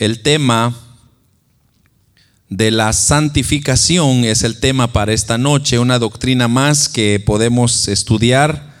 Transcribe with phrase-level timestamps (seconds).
[0.00, 0.74] El tema
[2.48, 8.74] de la santificación es el tema para esta noche, una doctrina más que podemos estudiar.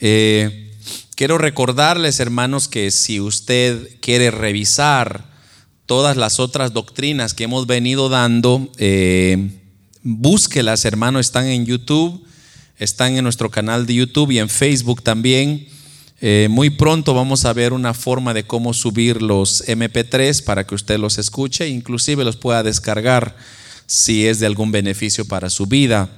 [0.00, 0.70] Eh,
[1.14, 5.24] quiero recordarles, hermanos, que si usted quiere revisar
[5.86, 9.48] todas las otras doctrinas que hemos venido dando, eh,
[10.02, 12.22] búsquelas, hermano, están en YouTube,
[12.76, 15.68] están en nuestro canal de YouTube y en Facebook también.
[16.26, 20.74] Eh, muy pronto vamos a ver una forma de cómo subir los MP3 para que
[20.74, 23.36] usted los escuche, inclusive los pueda descargar
[23.84, 26.08] si es de algún beneficio para su vida.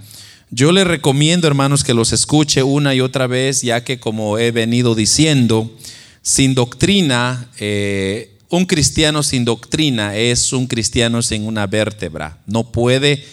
[0.49, 4.53] Yo le recomiendo, hermanos, que los escuche una y otra vez, ya que como he
[4.53, 5.77] venido diciendo,
[6.23, 12.39] sin doctrina, eh, un cristiano sin doctrina es un cristiano sin una vértebra.
[12.47, 13.25] No puede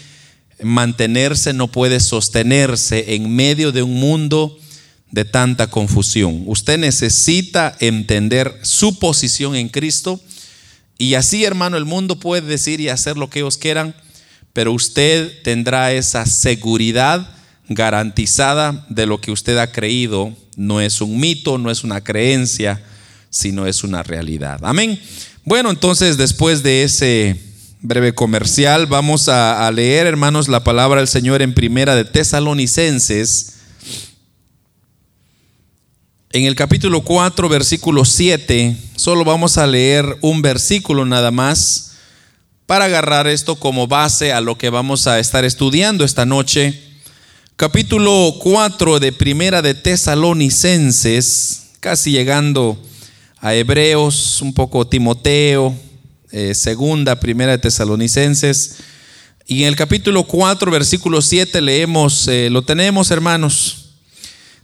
[0.60, 4.58] mantenerse, no puede sostenerse en medio de un mundo
[5.14, 6.44] de tanta confusión.
[6.48, 10.20] Usted necesita entender su posición en Cristo
[10.98, 13.96] y así, hermano, el mundo puede decir y hacer lo que ellos quieran,
[14.54, 17.30] pero usted tendrá esa seguridad
[17.70, 20.36] garantizada de lo que usted ha creído.
[20.56, 22.82] No es un mito, no es una creencia,
[23.30, 24.62] sino es una realidad.
[24.64, 25.00] Amén.
[25.46, 27.40] Bueno, entonces después de ese
[27.82, 33.53] breve comercial, vamos a, leer, hermanos, la palabra del Señor en primera de Tesalonicenses.
[36.36, 41.92] En el capítulo 4, versículo 7, solo vamos a leer un versículo nada más
[42.66, 46.82] para agarrar esto como base a lo que vamos a estar estudiando esta noche.
[47.56, 52.82] Capítulo 4 de Primera de Tesalonicenses, casi llegando
[53.38, 55.76] a Hebreos, un poco Timoteo,
[56.32, 58.78] eh, segunda, primera de Tesalonicenses.
[59.46, 63.83] Y en el capítulo 4, versículo 7 leemos, eh, lo tenemos hermanos.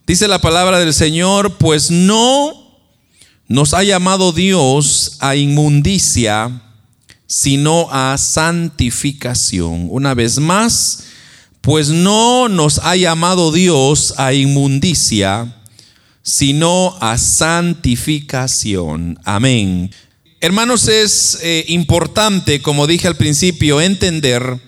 [0.09, 2.81] Dice la palabra del Señor, pues no
[3.47, 6.63] nos ha llamado Dios a inmundicia,
[7.27, 9.85] sino a santificación.
[9.91, 11.03] Una vez más,
[11.61, 15.55] pues no nos ha llamado Dios a inmundicia,
[16.23, 19.19] sino a santificación.
[19.25, 19.91] Amén.
[20.41, 24.59] Hermanos, es eh, importante, como dije al principio, entender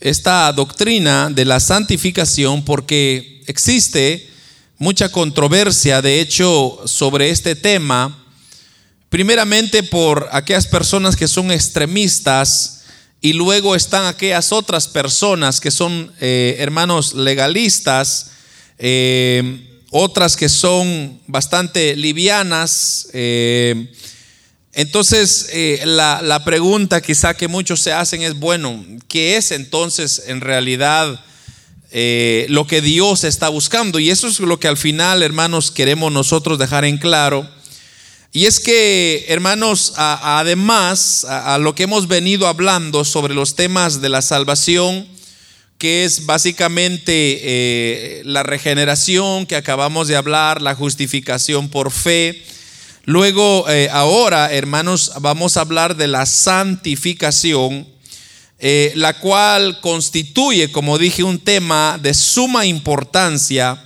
[0.00, 4.37] esta doctrina de la santificación porque existe
[4.78, 8.24] mucha controversia, de hecho, sobre este tema,
[9.08, 12.84] primeramente por aquellas personas que son extremistas
[13.20, 18.30] y luego están aquellas otras personas que son eh, hermanos legalistas.
[18.78, 23.08] Eh, otras que son bastante livianas.
[23.12, 23.92] Eh,
[24.72, 30.40] entonces, eh, la, pregunta quizá que muchos se hacen es, bueno, ¿qué es entonces en
[30.40, 31.24] realidad
[31.90, 33.98] eh, lo que Dios está buscando?
[33.98, 37.48] Y eso es lo que al final, hermanos, queremos nosotros dejar en claro.
[38.32, 44.10] Y es que, hermanos, además a, lo que hemos venido hablando sobre los temas de
[44.10, 45.08] la salvación,
[45.78, 52.42] que es básicamente eh, la regeneración que acabamos de hablar, la justificación por fe.
[53.04, 57.88] Luego, eh, ahora, hermanos, vamos a hablar de la santificación,
[58.58, 63.84] eh, la cual constituye, como dije, un tema de suma importancia,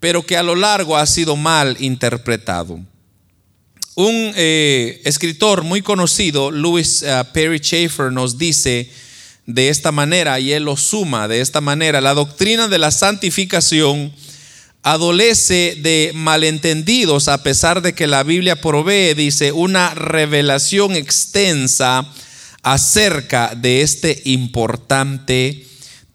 [0.00, 2.78] pero que a lo largo ha sido mal interpretado.
[3.96, 8.90] Un escritor muy conocido, Louis Perry Schaeffer, nos dice,
[9.46, 12.00] de esta manera y él lo suma de esta manera.
[12.00, 14.12] La doctrina de la santificación
[14.82, 22.06] adolece de malentendidos a pesar de que la Biblia provee, dice, una revelación extensa
[22.64, 25.66] acerca de este importante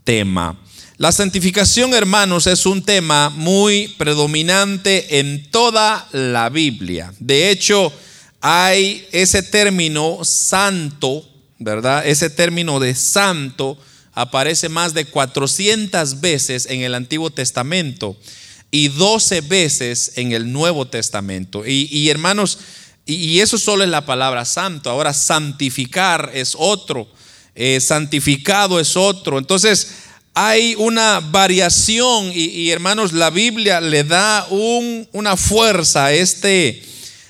[0.03, 0.59] tema.
[0.97, 7.13] La santificación, hermanos, es un tema muy predominante en toda la Biblia.
[7.19, 7.93] De hecho,
[8.41, 11.25] hay ese término santo
[11.59, 12.07] ¿verdad?
[12.07, 13.77] Ese término de santo
[14.13, 18.17] aparece más de 400 veces en el Antiguo Testamento
[18.71, 21.63] y 12 veces en el Nuevo Testamento.
[21.65, 22.59] Y, hermanos,
[23.13, 24.89] y, eso solo es la palabra santo.
[24.89, 27.07] Ahora santificar es otro,
[27.55, 29.37] eh, santificado es otro.
[29.37, 29.91] Entonces
[30.33, 36.83] hay una variación y, hermanos, la Biblia le da una fuerza a este,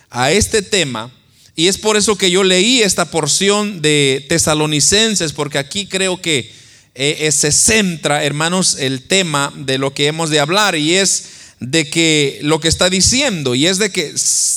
[0.09, 1.11] a este tema
[1.55, 6.51] y es por eso que yo leí esta porción de tesalonicenses, porque aquí creo que
[6.95, 11.38] eh, eh, se centra, hermanos, el tema de lo que hemos de hablar y es
[11.59, 14.13] de que lo que está diciendo, y es de que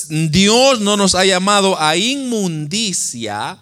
[0.09, 3.57] Dios no nos ha llamado a inmundicia,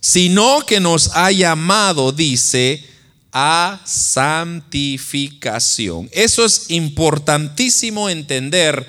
[0.00, 2.84] sino que nos ha llamado, dice,
[3.32, 6.08] a santificación.
[6.12, 8.86] Eso es importantísimo entender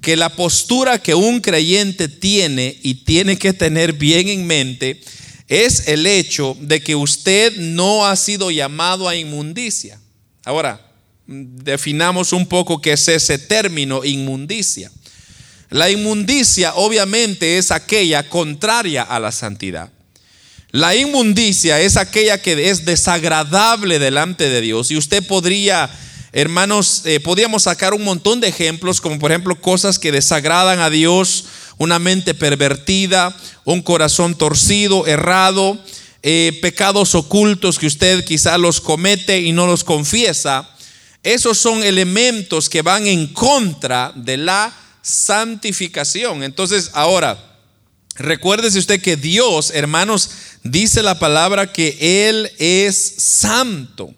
[0.00, 5.00] que la postura que un creyente tiene y tiene que tener bien en mente
[5.48, 10.00] es el hecho de que usted no ha sido llamado a inmundicia.
[10.44, 10.91] Ahora,
[11.32, 14.90] definamos un poco qué es ese término inmundicia.
[15.70, 19.90] La inmundicia obviamente es aquella contraria a la santidad.
[20.70, 25.90] La inmundicia es aquella que es desagradable delante de Dios y usted podría,
[26.32, 30.88] hermanos, eh, podríamos sacar un montón de ejemplos, como por ejemplo cosas que desagradan a
[30.88, 31.44] Dios,
[31.76, 35.78] una mente pervertida, un corazón torcido, errado,
[36.22, 40.71] eh, pecados ocultos que usted quizá los comete y no los confiesa.
[41.22, 46.42] Esos son elementos que van en contra de la santificación.
[46.42, 47.60] Entonces, ahora,
[48.16, 50.30] recuérdese usted que Dios, hermanos,
[50.64, 54.14] dice la palabra que Él es santo.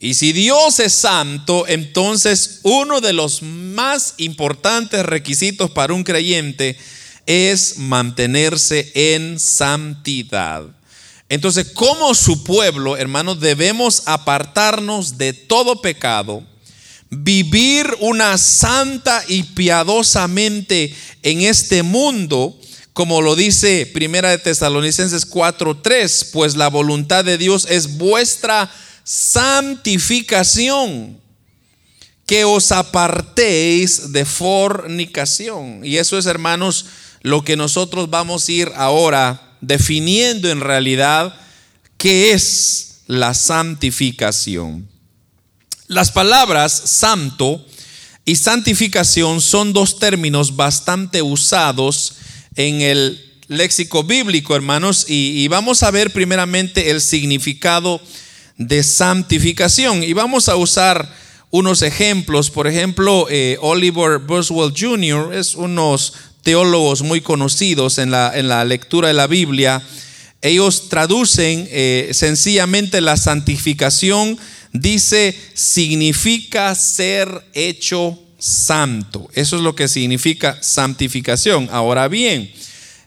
[0.00, 6.76] Y si Dios es santo, entonces uno de los más importantes requisitos para un creyente
[7.26, 10.64] es mantenerse en santidad.
[11.28, 16.44] Entonces, como su pueblo, hermanos, debemos apartarnos de todo pecado,
[17.10, 22.58] vivir una santa y piadosamente en este mundo,
[22.92, 28.70] como lo dice Primera de Tesalonicenses 4:3, pues la voluntad de Dios es vuestra
[29.02, 31.18] santificación,
[32.26, 35.84] que os apartéis de fornicación.
[35.84, 36.86] Y eso es, hermanos,
[37.22, 41.34] lo que nosotros vamos a ir ahora definiendo en realidad
[41.96, 44.88] qué es la santificación.
[45.86, 47.64] Las palabras santo
[48.24, 52.14] y santificación son dos términos bastante usados
[52.56, 58.00] en el léxico bíblico, hermanos, y, vamos a ver primeramente el significado
[58.56, 60.02] de santificación.
[60.02, 61.14] Y vamos a usar
[61.50, 62.50] unos ejemplos.
[62.50, 65.34] Por ejemplo, eh, Oliver Boswell Jr.
[65.34, 66.14] es unos
[66.44, 69.82] teólogos muy conocidos en la, en la lectura de la Biblia,
[70.42, 74.38] ellos traducen eh, sencillamente la santificación,
[74.72, 79.30] dice, significa ser hecho santo.
[79.32, 81.68] Eso es lo que significa santificación.
[81.72, 82.52] Ahora bien,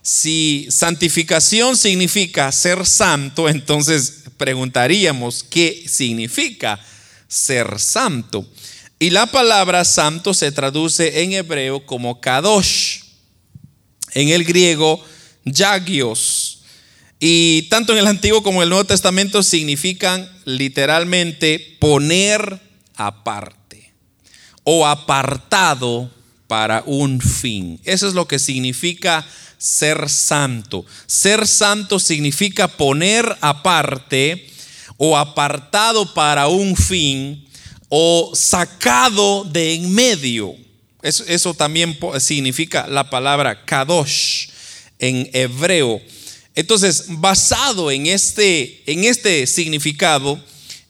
[0.02, 6.80] si santificación significa ser santo, entonces preguntaríamos, ¿qué significa
[7.28, 8.44] ser santo?
[8.98, 12.97] Y la palabra santo se traduce en hebreo como kadosh
[14.14, 15.02] en el griego
[15.44, 16.62] yagios.
[17.20, 22.60] Y tanto en el Antiguo como en el Nuevo Testamento significan literalmente poner
[22.94, 23.92] aparte
[24.62, 26.10] o apartado
[26.46, 27.80] para un fin.
[27.84, 29.26] Eso es lo que significa
[29.58, 30.86] ser santo.
[31.06, 34.48] Ser santo significa poner aparte
[34.96, 37.46] o apartado para un fin
[37.88, 40.54] o sacado de en medio.
[41.02, 44.48] Eso, también significa la palabra kadosh
[44.98, 46.00] en hebreo.
[46.54, 50.42] Entonces, basado en este, en este significado,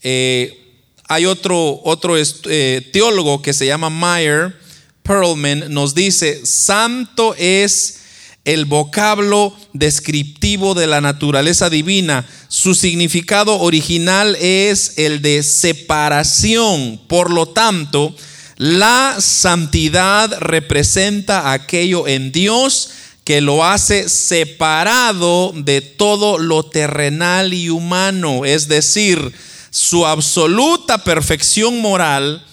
[0.03, 0.59] eh,
[1.07, 4.57] hay otro, otro eh, teólogo que se llama Meyer
[5.03, 7.99] Perlman, nos dice, santo es
[8.45, 12.27] el vocablo descriptivo de la naturaleza divina.
[12.49, 16.99] Su significado original es el de separación.
[17.09, 18.15] Por lo tanto,
[18.59, 22.91] la santidad representa aquello en Dios
[23.23, 29.33] que lo hace separado de todo lo terrenal y humano, es decir,
[29.71, 32.45] su absoluta perfección moral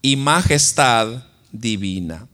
[0.00, 2.26] y majestad divina.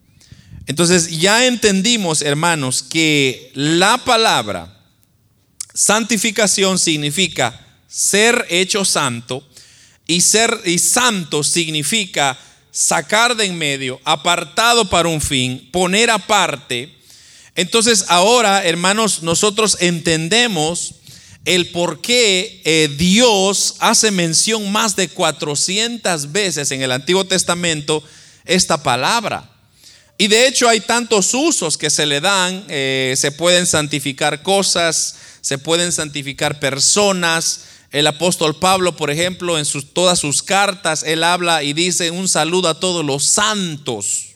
[0.68, 4.78] Entonces ya entendimos, hermanos, que la palabra
[5.74, 9.44] santificación significa ser hecho santo
[10.06, 12.38] y ser y santo significa
[12.78, 16.94] sacar de en medio, apartado para un fin, poner aparte.
[17.56, 20.94] Entonces ahora, hermanos, nosotros entendemos
[21.44, 28.00] el por qué eh, Dios hace mención más de 400 veces en el Antiguo Testamento
[28.44, 29.50] esta palabra.
[30.16, 35.16] Y de hecho hay tantos usos que se le dan, eh, se pueden santificar cosas,
[35.40, 39.64] se pueden santificar personas, el apóstol Pablo, por ejemplo, en
[39.94, 44.26] todas sus cartas, él habla y dice un saludo a todos los santos.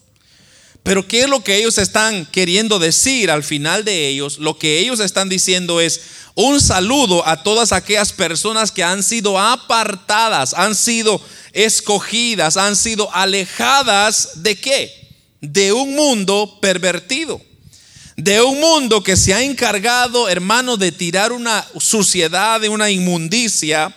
[0.83, 4.39] Pero ¿qué es lo que ellos están queriendo decir al final de ellos?
[4.39, 6.01] Lo que ellos están diciendo es
[6.35, 11.21] un saludo a todas aquellas personas que han sido apartadas, han sido
[11.53, 15.09] escogidas, han sido alejadas de qué?
[15.41, 17.41] De un mundo pervertido
[18.17, 23.95] de un mundo que se ha encargado, hermano, de tirar una suciedad, de una inmundicia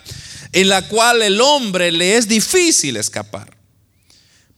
[0.52, 3.56] en la cual el hombre le es difícil escapar.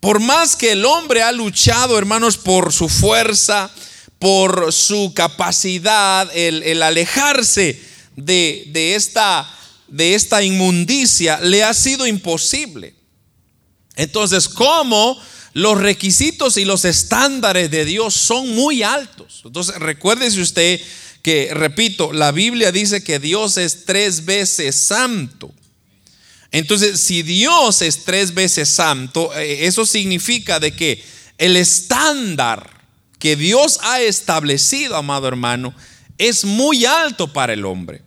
[0.00, 3.70] Por más que el hombre ha luchado, hermanos, por su fuerza,
[4.18, 7.80] por su capacidad, el, alejarse
[8.14, 9.48] de, esta,
[9.88, 12.94] de esta inmundicia, le ha sido imposible.
[13.96, 15.20] Entonces, ¿cómo
[15.52, 19.42] los requisitos y los estándares de Dios son muy altos?
[19.44, 20.80] Entonces, recuérdese usted
[21.22, 25.52] que, repito, la Biblia dice que Dios es tres veces santo.
[26.50, 31.02] Entonces, si Dios es tres veces santo, eh, eso significa de que
[31.36, 32.78] el estándar
[33.18, 35.74] que Dios ha establecido, amado hermano,
[36.18, 38.02] es muy alto para el hombre.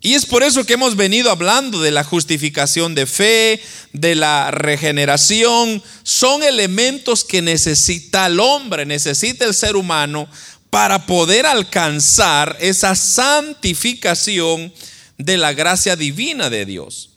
[0.00, 3.60] Y es por eso que hemos venido hablando de la justificación de fe,
[3.92, 5.82] de la regeneración.
[6.02, 10.28] Son elementos que necesita el hombre, necesita el ser humano
[10.70, 14.72] para poder alcanzar esa santificación
[15.16, 17.10] de la gracia divina de Dios.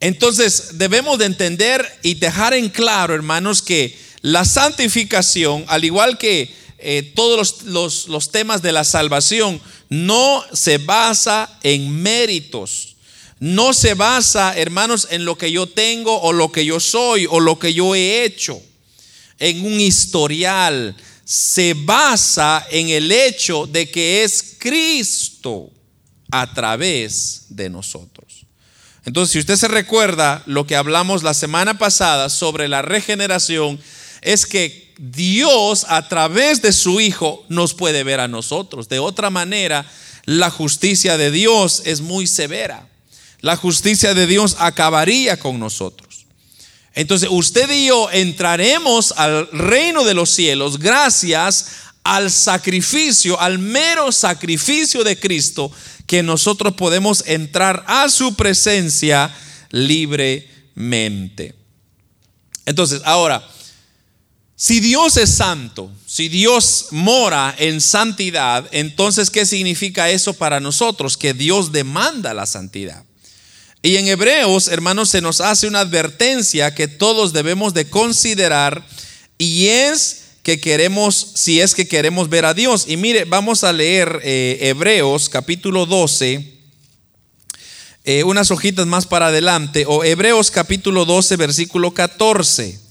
[0.00, 6.54] Entonces debemos de entender y dejar en claro, hermanos, que la santificación, al igual que
[6.78, 9.60] eh, todos los, los temas de la salvación,
[9.94, 12.96] no se basa en méritos.
[13.38, 17.40] No se basa, hermanos, en lo que yo tengo o lo que yo soy o
[17.40, 18.60] lo que yo he hecho,
[19.38, 20.96] en un historial.
[21.24, 25.70] Se basa en el hecho de que es Cristo
[26.30, 28.46] a través de nosotros.
[29.04, 33.78] Entonces, si usted se recuerda lo que hablamos la semana pasada sobre la regeneración,
[34.22, 38.88] es que Dios a través de su Hijo nos puede ver a nosotros.
[38.88, 39.86] De otra manera,
[40.24, 42.88] la justicia de Dios es muy severa.
[43.40, 46.26] La justicia de Dios acabaría con nosotros.
[46.94, 51.66] Entonces usted y yo entraremos al reino de los cielos gracias
[52.04, 55.72] al sacrificio, al mero sacrificio de Cristo,
[56.06, 59.34] que nosotros podemos entrar a su presencia
[59.70, 61.54] libremente.
[62.66, 63.46] Entonces, ahora,
[64.56, 71.16] si Dios es santo, si Dios mora en santidad, entonces ¿qué significa eso para nosotros?
[71.16, 73.04] Que Dios demanda la santidad.
[73.82, 78.86] Y en Hebreos, hermanos, se nos hace una advertencia que todos debemos de considerar
[79.38, 82.84] y es que queremos, si es que queremos ver a Dios.
[82.86, 86.60] Y mire, vamos a leer eh, Hebreos capítulo 12,
[88.04, 92.83] eh, unas hojitas más para adelante, o Hebreos capítulo 12, versículo 14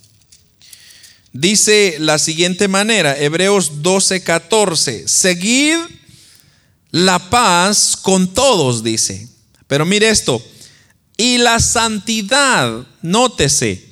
[1.33, 5.77] dice la siguiente manera, Hebreos 12, 14, seguid
[6.91, 9.27] la paz con todos, dice.
[9.67, 10.41] Pero mire esto,
[11.17, 13.83] y la santidad, nótese,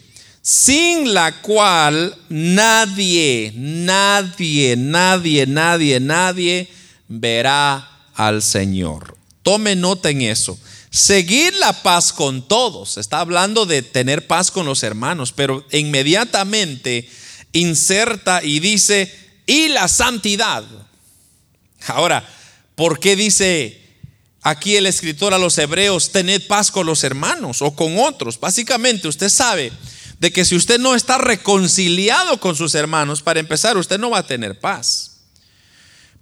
[0.41, 6.69] sin la cual nadie, nadie, nadie, nadie, nadie
[7.07, 9.17] verá al Señor.
[9.43, 10.57] Tome nota en eso.
[10.89, 12.97] Seguir la paz con todos.
[12.97, 17.07] Está hablando de tener paz con los hermanos, pero inmediatamente
[17.53, 19.13] inserta y dice,
[19.45, 20.63] y la santidad.
[21.87, 22.27] Ahora,
[22.75, 23.79] ¿por qué dice
[24.41, 28.39] aquí el escritor a los hebreos, tened paz con los hermanos o con otros?
[28.39, 29.71] Básicamente usted sabe
[30.19, 34.19] de que si usted no está reconciliado con sus hermanos, para empezar, usted no va
[34.19, 35.23] a tener paz.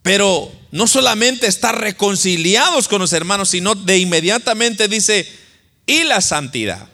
[0.01, 5.27] Pero no solamente está reconciliados con los hermanos, sino de inmediatamente dice,
[5.85, 6.87] y la santidad.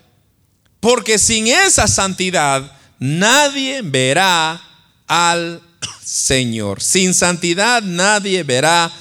[0.80, 4.62] Porque sin esa santidad nadie verá
[5.08, 5.62] al
[6.04, 6.82] Señor.
[6.82, 8.92] Sin santidad nadie verá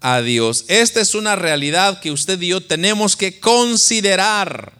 [0.00, 0.64] a Dios.
[0.68, 4.72] Esta es una realidad que usted y yo tenemos que considerar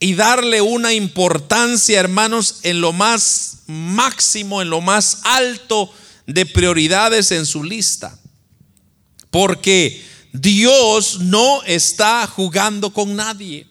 [0.00, 5.92] y darle una importancia, hermanos, en lo más máximo, en lo más alto
[6.26, 8.16] de prioridades en su lista.
[9.30, 13.66] Porque Dios no está jugando con nadie.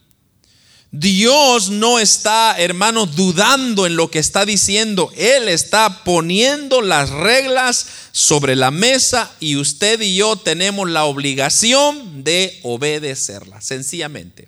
[0.92, 5.12] Dios no está, hermano, dudando en lo que está diciendo.
[5.18, 12.24] Él está poniendo las reglas sobre la mesa y usted y yo tenemos la obligación
[12.24, 14.48] de obedecerlas, sencillamente.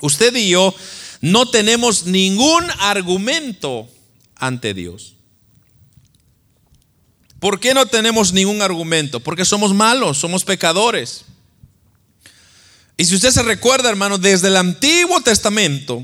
[0.00, 0.74] Usted y yo
[1.22, 3.88] no tenemos ningún argumento
[4.36, 5.14] ante Dios.
[7.40, 9.20] ¿Por qué no tenemos ningún argumento?
[9.20, 11.24] Porque somos malos, somos pecadores.
[13.00, 16.02] Y si usted se recuerda, hermano, desde el Antiguo Testamento,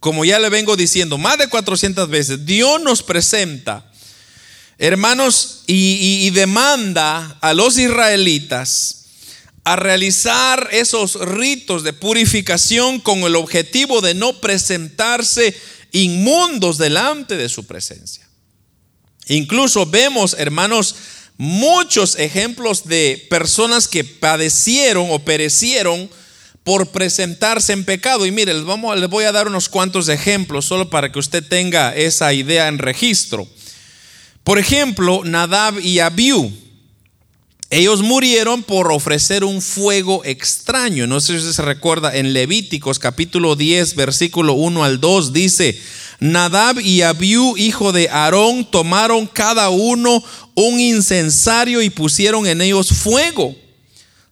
[0.00, 3.90] como ya le vengo diciendo más de 400 veces, Dios nos presenta,
[4.76, 9.04] hermanos, y, demanda a los israelitas
[9.62, 15.56] a realizar esos ritos de purificación con el objetivo de no presentarse
[15.92, 18.28] inmundos delante de su presencia.
[19.28, 20.96] Incluso vemos, hermanos,
[21.36, 26.08] muchos ejemplos de personas que padecieron o perecieron
[26.62, 28.26] por presentarse en pecado.
[28.26, 28.64] Y mire, les,
[29.10, 33.46] voy a dar unos cuantos ejemplos solo para que usted tenga esa idea en registro.
[34.42, 36.52] Por ejemplo, Nadab y Abiú.
[37.74, 41.08] Ellos murieron por ofrecer un fuego extraño.
[41.08, 45.76] No sé si se recuerda, en Levíticos capítulo 10, versículo 1 al 2 dice,
[46.20, 50.22] Nadab y Abiú, hijo de Aarón, tomaron cada uno
[50.54, 53.56] un incensario y pusieron en ellos fuego,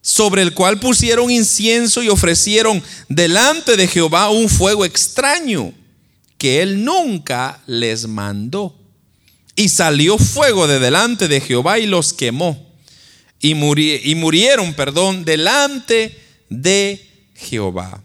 [0.00, 5.74] sobre el cual pusieron incienso y ofrecieron delante de Jehová un fuego extraño
[6.38, 8.78] que él nunca les mandó.
[9.56, 12.71] Y salió fuego de delante de Jehová y los quemó.
[13.42, 16.18] Y, y murieron, perdón, delante
[16.48, 18.02] de Jehová.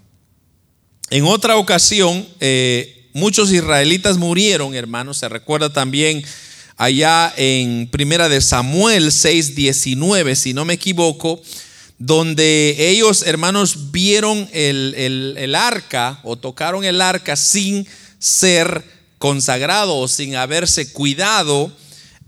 [1.10, 5.18] En otra ocasión, eh, muchos israelitas murieron, hermanos.
[5.20, 6.22] Se recuerda también
[6.76, 11.42] allá en Primera de Samuel 6:19, si no me equivoco,
[11.98, 17.88] donde ellos, hermanos, vieron el, el arca o tocaron el arca sin
[18.20, 18.84] ser
[19.18, 21.72] consagrado o sin haberse cuidado.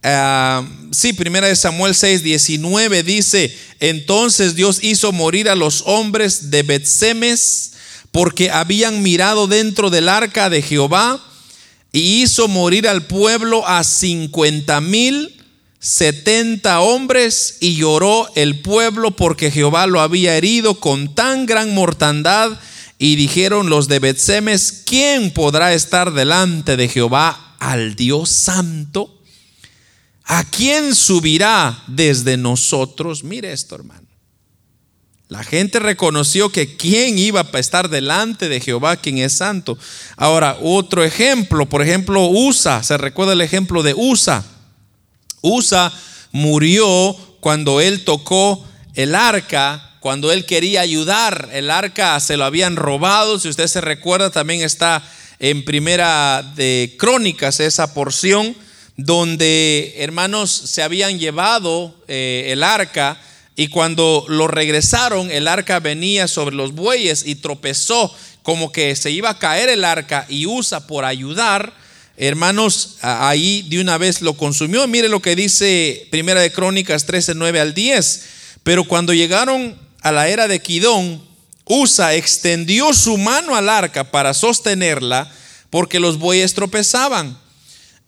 [0.02, 6.52] Uh, sí, primera de Samuel 6, 19 dice, entonces Dios hizo morir a los hombres
[6.52, 7.74] de Betsemes
[8.12, 11.22] porque habían mirado dentro del arca de Jehová
[11.92, 15.36] y hizo morir al pueblo a cincuenta mil
[15.80, 22.60] setenta hombres y lloró el pueblo porque Jehová lo había herido con tan gran mortandad
[22.98, 29.19] y dijeron los de Betsemes, ¿quién podrá estar delante de Jehová al Dios santo?
[30.32, 33.24] ¿A quién subirá desde nosotros?
[33.24, 34.08] Mire esto, hermano.
[35.28, 39.76] La gente reconoció que quién iba a estar delante de Jehová, quien es santo.
[40.18, 44.46] Ahora, otro ejemplo, por ejemplo, Usa, se recuerda el ejemplo de Usa.
[45.42, 45.92] Usa
[46.32, 52.76] murió cuando él tocó el arca cuando él quería ayudar, el arca se lo habían
[52.76, 55.04] robado, si usted se recuerda, también está
[55.40, 58.56] en primera de Crónicas esa porción
[59.06, 63.20] donde hermanos se habían llevado eh, el arca
[63.56, 68.14] y cuando lo regresaron, el arca venía sobre los bueyes y tropezó
[68.44, 71.74] como que se iba a caer el arca y usa por ayudar.
[72.18, 74.86] Hermanos, ahí de una vez lo consumió.
[74.88, 78.26] Mire lo que dice Primera de Crónicas 13, 9 al 10.
[78.64, 81.22] Pero cuando llegaron a la era de Quidón,
[81.66, 85.32] Usa extendió su mano al arca para sostenerla
[85.70, 87.38] porque los bueyes tropezaban.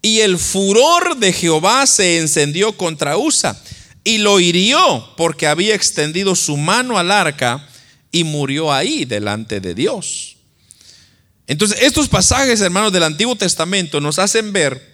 [0.02, 3.62] Y el furor de Jehová se encendió contra Usa
[4.04, 7.68] y lo hirió porque había extendido su mano al arca
[8.12, 10.38] y murió ahí delante de Dios.
[11.48, 14.92] Entonces, estos pasajes, hermanos, del Antiguo Testamento nos hacen ver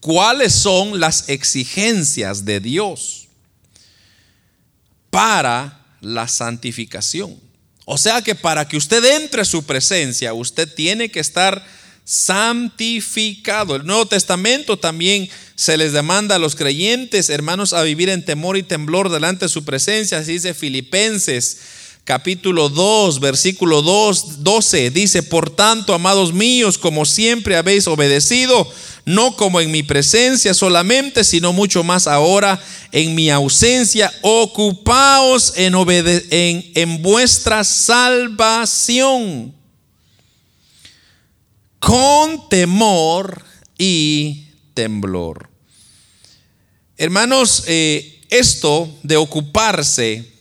[0.00, 3.28] cuáles son las exigencias de Dios
[5.10, 7.38] para la santificación.
[7.84, 11.64] O sea que para que usted entre a su presencia, usted tiene que estar
[12.04, 13.76] santificado.
[13.76, 18.56] El Nuevo Testamento también se les demanda a los creyentes, hermanos, a vivir en temor
[18.56, 20.18] y temblor delante de su presencia.
[20.18, 21.58] Así dice Filipenses
[22.04, 24.90] capítulo 2, versículo 2, 12.
[24.90, 28.68] Dice, por tanto, amados míos, como siempre habéis obedecido,
[29.04, 32.60] no como en mi presencia solamente, sino mucho más ahora
[32.90, 35.74] en mi ausencia, ocupaos en,
[36.30, 39.54] en, en vuestra salvación
[41.82, 43.44] con temor
[43.76, 45.50] y temblor.
[46.96, 50.32] Hermanos, eh, esto de ocuparse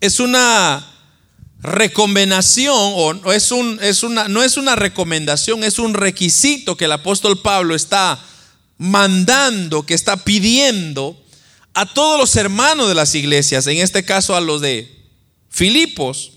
[0.00, 0.86] es una
[1.60, 6.92] recomendación o es un, es una, no es una recomendación, es un requisito que el
[6.92, 8.18] apóstol Pablo está
[8.78, 11.22] mandando, que está pidiendo
[11.74, 14.90] a todos los hermanos de las iglesias, en este caso a los de
[15.50, 16.32] Filipos,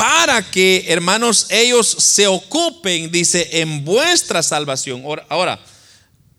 [0.00, 5.04] para que, hermanos, ellos se ocupen, dice, en vuestra salvación.
[5.28, 5.60] Ahora,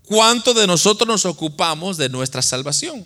[0.01, 3.05] ¿cuánto de nosotros nos ocupamos de nuestra salvación?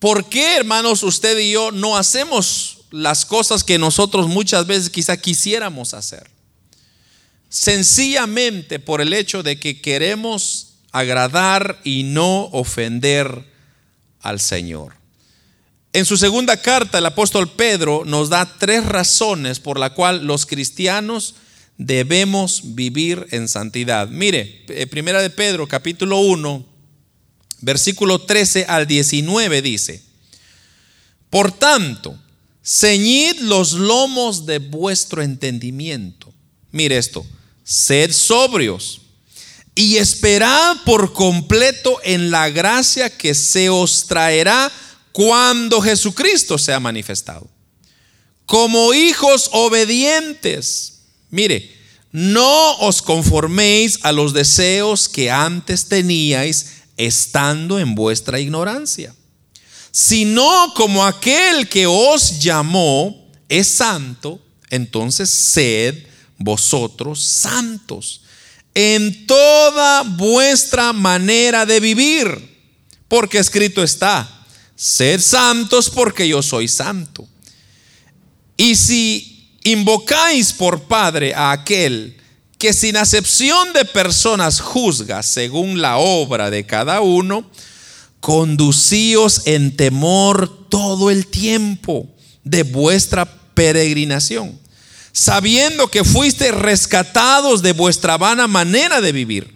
[0.00, 5.16] ¿Por qué, hermanos, usted y yo no hacemos las cosas que nosotros muchas veces quizá
[5.16, 6.28] quisiéramos hacer?
[7.48, 13.48] Sencillamente por el hecho de que queremos agradar y no ofender
[14.22, 14.99] al Señor.
[15.92, 20.46] En su segunda carta, el apóstol Pedro nos da tres razones por la cual los
[20.46, 21.34] cristianos
[21.78, 24.08] debemos vivir en santidad.
[24.08, 26.64] Mire, eh, primera de Pedro, capítulo 1,
[27.62, 30.02] versículo 13 al 19 dice,
[31.28, 32.16] por tanto,
[32.62, 36.32] ceñid los lomos de vuestro entendimiento.
[36.70, 37.26] Mire esto,
[37.64, 39.00] sed sobrios
[39.74, 44.70] y esperad por completo en la gracia que se os traerá
[45.12, 47.48] cuando Jesucristo sea manifestado.
[48.46, 51.02] como hijos obedientes.
[51.30, 51.70] Mire,
[52.10, 59.14] no os conforméis a los deseos que antes teníais estando en vuestra ignorancia,
[59.92, 66.04] sino como aquel que os llamó es santo, entonces sed
[66.36, 68.22] vosotros santos
[68.74, 72.26] en toda vuestra manera de vivir,
[73.08, 74.39] porque escrito está,
[74.80, 77.28] sed santos porque yo soy santo.
[78.56, 82.16] Y si invocáis por Padre a aquel
[82.56, 87.44] que sin acepción de personas juzga según la obra de cada uno,
[88.20, 92.08] conducíos en temor todo el tiempo
[92.42, 94.58] de vuestra peregrinación
[95.12, 99.54] sabiendo que fuisteis rescatados de vuestra vana manera de vivir,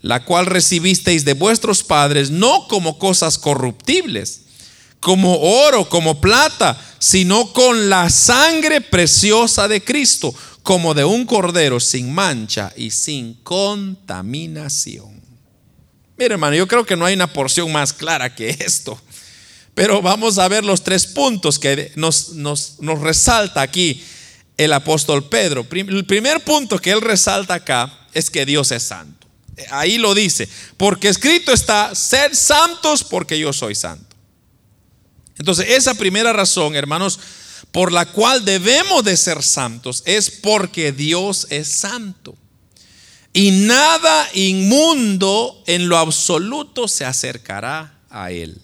[0.00, 4.47] la cual recibisteis de vuestros padres, no como cosas corruptibles,
[5.00, 11.80] como oro, como plata, sino con la sangre preciosa de Cristo, como de un cordero
[11.80, 15.22] sin mancha y sin contaminación.
[16.16, 19.00] Mire, hermano, yo creo que no hay una porción más clara que esto.
[19.74, 24.02] Pero vamos a ver los tres puntos que nos, nos, nos resalta aquí
[24.56, 25.64] el apóstol Pedro.
[25.70, 29.28] El primer punto que él resalta acá es que Dios es santo.
[29.70, 34.07] Ahí lo dice, porque escrito está, ser santos porque yo soy santo.
[35.38, 37.18] Entonces, esa primera razón, hermanos,
[37.72, 42.36] por la cual debemos de ser santos es porque Dios es santo.
[43.32, 48.60] Y nada inmundo en lo absoluto se acercará a Él.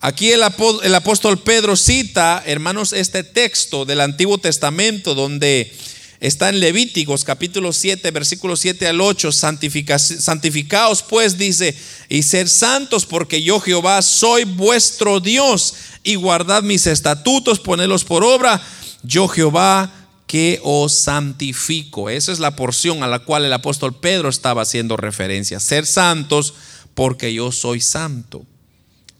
[0.00, 5.74] Aquí el, apóstol Pedro cita, hermanos, este texto del Antiguo Testamento donde
[6.20, 11.76] está en Levíticos capítulo 7, versículos 7 al 8, santificaos pues, dice,
[12.08, 18.24] y ser santos porque yo Jehová soy vuestro Dios y guardad mis estatutos, ponedlos por
[18.24, 18.62] obra,
[19.02, 19.92] yo Jehová
[20.26, 22.08] que os santifico.
[22.10, 26.54] Esa es la porción a la cual el apóstol Pedro estaba haciendo referencia, ser santos
[26.94, 28.44] porque yo soy santo.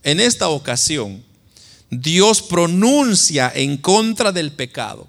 [0.03, 1.23] En esta ocasión,
[1.89, 5.07] Dios pronuncia en contra del pecado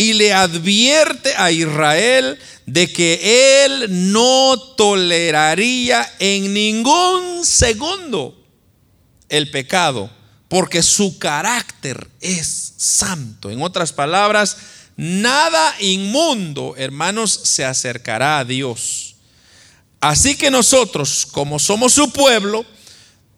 [0.00, 8.34] y le advierte a Israel de que él no toleraría en ningún segundo
[9.28, 10.10] el pecado,
[10.48, 13.50] porque su carácter es santo.
[13.50, 14.56] En otras palabras,
[14.96, 19.16] nada inmundo, hermanos, se acercará a Dios.
[20.00, 22.64] Así que nosotros, como somos su pueblo,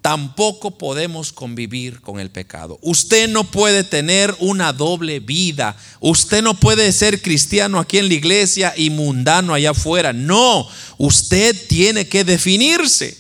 [0.03, 2.79] tampoco podemos convivir con el pecado.
[2.83, 5.77] Usted no puede tener una doble vida.
[6.01, 10.13] Usted no puede ser cristiano aquí en la iglesia y mundano allá afuera.
[10.13, 13.17] No, usted tiene que definirse.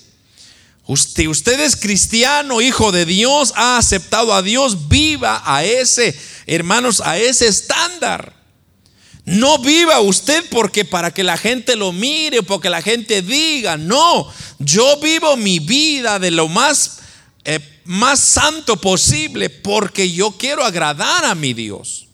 [0.89, 7.01] Usted, usted es cristiano, hijo de Dios, ha aceptado a Dios, viva a ese, hermanos,
[7.01, 8.42] a ese estándar.
[9.25, 14.29] No viva usted porque para que la gente lo mire porque la gente diga, no,
[14.59, 16.99] yo vivo mi vida de lo más,
[17.45, 22.09] eh, más santo posible porque yo quiero agradar a mi Dios.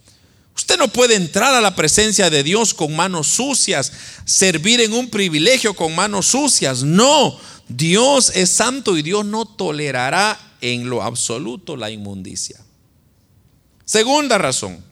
[0.54, 3.92] Usted no puede entrar a la presencia de Dios con manos sucias,
[4.26, 6.82] servir en un privilegio con manos sucias.
[6.82, 12.60] No, Dios es santo y Dios no tolerará en lo absoluto la inmundicia.
[13.84, 14.84] Segunda razón.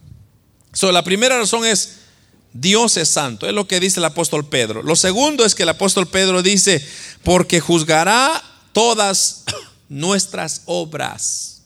[0.80, 2.05] la primera razón es
[2.52, 4.82] Dios es santo, es lo que dice el apóstol Pedro.
[4.82, 6.86] Lo segundo es que el apóstol Pedro dice,
[7.22, 9.44] porque juzgará todas
[9.88, 11.62] nuestras obras.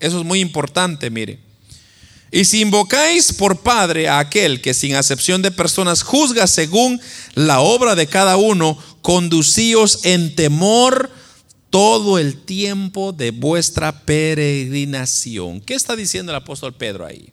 [0.00, 1.38] Eso es muy importante, mire.
[2.30, 7.00] Y si invocáis por Padre a aquel que sin acepción de personas juzga según
[7.34, 11.10] la obra de cada uno, conducíos en temor
[11.70, 15.60] todo el tiempo de vuestra peregrinación.
[15.60, 17.32] ¿Qué está diciendo el apóstol Pedro ahí?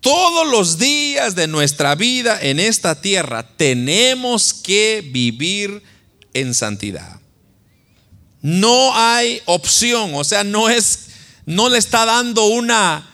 [0.00, 5.82] Todos los días de nuestra vida en esta tierra tenemos que vivir
[6.32, 7.20] en santidad.
[8.40, 11.08] No hay opción, o sea, no es,
[11.44, 13.10] no le está dando una,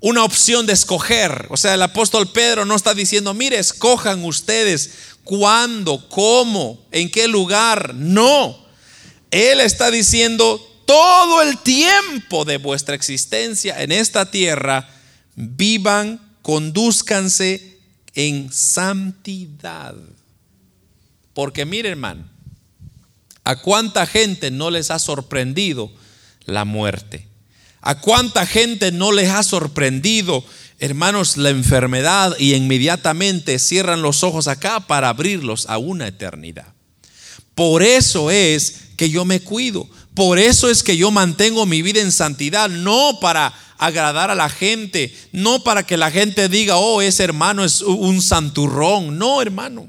[0.00, 1.46] una opción de escoger.
[1.48, 4.90] O sea, el apóstol Pedro no está diciendo, mire, escojan ustedes
[5.24, 7.94] cuándo, cómo, en qué lugar.
[7.94, 8.58] No,
[9.30, 14.88] él está diciendo, todo el tiempo de vuestra existencia en esta tierra,
[15.38, 17.78] vivan, conduzcanse
[18.14, 19.94] en santidad.
[21.32, 22.24] Porque mire hermano,
[23.44, 25.92] a cuánta gente no les ha sorprendido
[26.44, 27.28] la muerte.
[27.80, 30.44] A cuánta gente no les ha sorprendido,
[30.80, 36.74] hermanos, la enfermedad y inmediatamente cierran los ojos acá para abrirlos a una eternidad.
[37.54, 42.00] Por eso es que yo me cuido, Por eso es que yo mantengo mi vida
[42.00, 47.00] en santidad, no para agradar a la gente, no para que la gente diga, oh,
[47.00, 49.16] ese hermano es un santurrón.
[49.16, 49.88] No, hermano.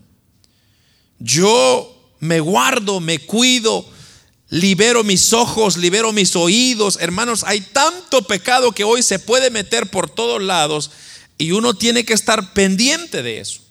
[1.17, 3.89] Yo me guardo, me cuido,
[4.49, 6.99] libero mis ojos, libero mis oídos.
[7.01, 10.91] Hermanos, hay tanto pecado que hoy se puede meter por todos lados
[11.39, 13.61] y uno tiene que estar pendiente de eso.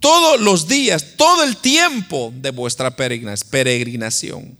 [0.00, 4.58] Todos los días, todo el tiempo de vuestra peregrinación.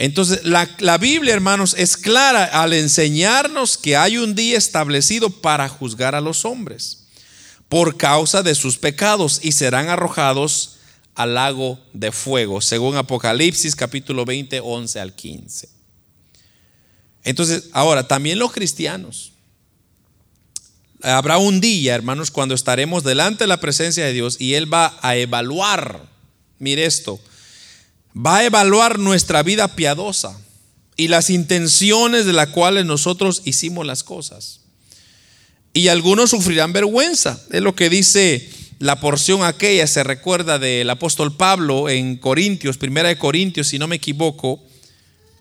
[0.00, 6.14] Entonces, la, Biblia, hermanos, es clara al enseñarnos que hay un día establecido para juzgar
[6.14, 7.04] a los hombres
[7.68, 10.78] por causa de sus pecados y serán arrojados
[11.14, 15.68] al lago de fuego, según Apocalipsis capítulo 20, 11 al 15.
[17.22, 19.34] Entonces, ahora, también los cristianos.
[21.02, 24.98] Habrá un día, hermanos, cuando estaremos delante de la presencia de Dios y Él va
[25.02, 26.08] a evaluar,
[26.58, 27.20] mire esto,
[28.14, 30.38] va a evaluar nuestra vida piadosa
[30.96, 34.60] y las intenciones de las cuales nosotros hicimos las cosas.
[35.72, 41.36] Y algunos sufrirán vergüenza, es lo que dice la porción aquella se recuerda del apóstol
[41.36, 44.62] Pablo en Corintios, primera de Corintios, si no me equivoco,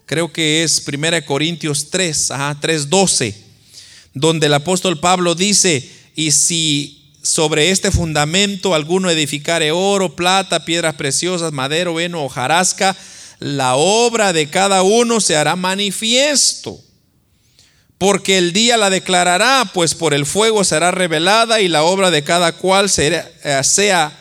[0.05, 3.35] creo que es primera de Corintios 3, ajá, 3:12,
[4.13, 10.95] donde el apóstol Pablo dice, y si sobre este fundamento alguno edificare oro, plata, piedras
[10.95, 12.95] preciosas, madero, heno, hojarasca,
[13.39, 16.81] la obra de cada uno se hará manifiesto
[17.99, 22.23] porque el día la declarará, pues por el fuego será revelada y la obra de
[22.23, 24.17] cada cual eh, sea,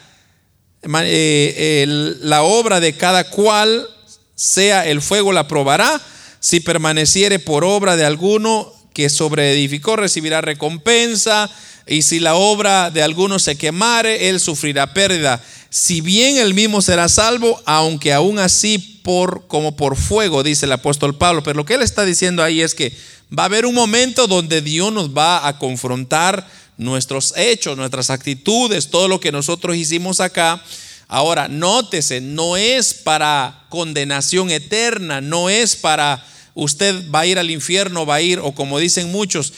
[0.83, 1.87] eh,
[2.21, 3.89] la obra de cada cual
[4.35, 6.01] sea el fuego la probará.
[6.41, 11.49] Si permaneciere por obra de alguno que sobreedificó, recibirá recompensa.
[11.89, 15.43] Y si la obra de alguno se quemare, él sufrirá pérdida.
[15.71, 20.73] Si bien él mismo será salvo, aunque aún así por como por fuego, dice el
[20.73, 21.43] apóstol Pablo.
[21.43, 22.95] Pero lo que él está diciendo ahí es que
[23.37, 26.49] Va a haber un momento donde Dios nos va a confrontar
[26.79, 30.63] nuestros hechos, nuestras actitudes, todo lo que nosotros hicimos acá.
[31.09, 37.51] Ahora, nótese, no es para condenación eterna, no es para usted va a ir al
[37.51, 39.53] infierno, va a ir, o como dicen muchos,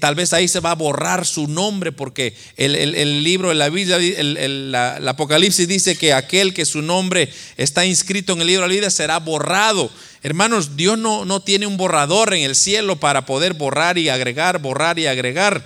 [0.00, 3.96] tal vez ahí se va a borrar su nombre, porque el, libro de la Biblia,
[3.96, 8.74] el, Apocalipsis dice que aquel que su nombre está inscrito en el libro de la
[8.74, 9.90] vida será borrado.
[10.22, 14.58] Hermanos, Dios no, no tiene un borrador en el cielo para poder borrar y agregar,
[14.58, 15.64] borrar y agregar.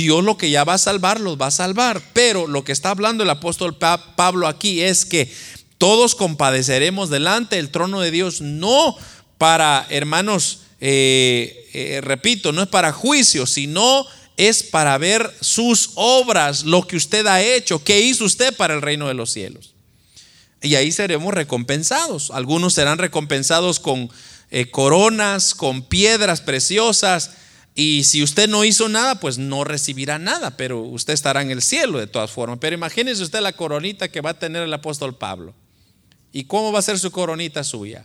[0.00, 2.00] Dios lo que ya va a salvar, los va a salvar.
[2.14, 5.30] Pero lo que está hablando el apóstol Pablo aquí es que
[5.76, 8.96] todos compadeceremos delante del trono de Dios, no
[9.40, 14.04] para, hermanos, eh, eh, repito, no es para juicio, sino
[14.36, 18.82] es para ver sus obras, lo que usted ha hecho, qué hizo usted para el
[18.82, 19.72] reino de los cielos.
[20.60, 22.30] Y ahí seremos recompensados.
[22.32, 24.10] Algunos serán recompensados con
[24.50, 27.30] eh, coronas, con piedras preciosas.
[27.74, 31.62] Y si usted no hizo nada, pues no recibirá nada, pero usted estará en el
[31.62, 32.58] cielo de todas formas.
[32.60, 35.54] Pero imagínese usted la coronita que va a tener el apóstol Pablo.
[36.30, 38.04] ¿Y cómo va a ser su coronita suya?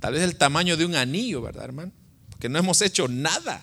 [0.00, 1.92] Tal vez el tamaño de un anillo, ¿verdad, hermano?
[2.30, 3.62] Porque no hemos hecho nada.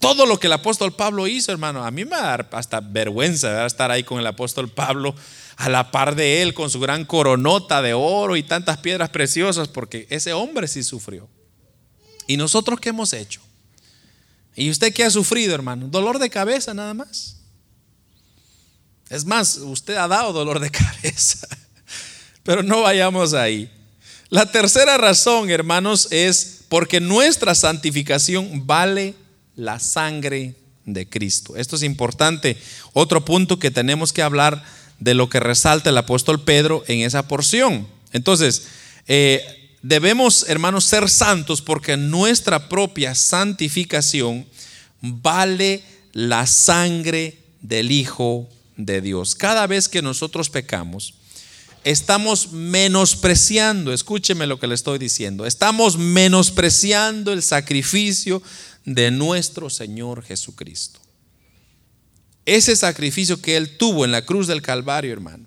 [0.00, 3.90] Todo lo que el apóstol Pablo hizo, hermano, a mí me da hasta vergüenza estar
[3.90, 5.14] ahí con el apóstol Pablo
[5.56, 9.68] a la par de él con su gran coronota de oro y tantas piedras preciosas,
[9.68, 11.28] porque ese hombre sí sufrió.
[12.26, 13.40] ¿Y nosotros qué hemos hecho?
[14.56, 15.86] ¿Y usted qué ha sufrido, hermano?
[15.88, 17.36] Dolor de cabeza nada más.
[19.10, 21.46] Es más, usted ha dado dolor de cabeza,
[22.42, 23.70] pero no vayamos ahí.
[24.30, 29.14] La tercera razón, hermanos, es porque nuestra santificación vale
[29.56, 31.56] la sangre de Cristo.
[31.56, 32.56] Esto es importante.
[32.92, 34.64] Otro punto que tenemos que hablar
[35.00, 37.88] de lo que resalta el apóstol Pedro en esa porción.
[38.12, 38.68] Entonces,
[39.08, 39.42] eh,
[39.82, 44.46] debemos, hermanos, ser santos porque nuestra propia santificación
[45.00, 49.34] vale la sangre del Hijo de Dios.
[49.34, 51.14] Cada vez que nosotros pecamos,
[51.84, 58.42] estamos menospreciando, escúcheme lo que le estoy diciendo, estamos menospreciando el sacrificio
[58.84, 61.00] de nuestro Señor Jesucristo.
[62.46, 65.46] Ese sacrificio que Él tuvo en la cruz del Calvario, hermano.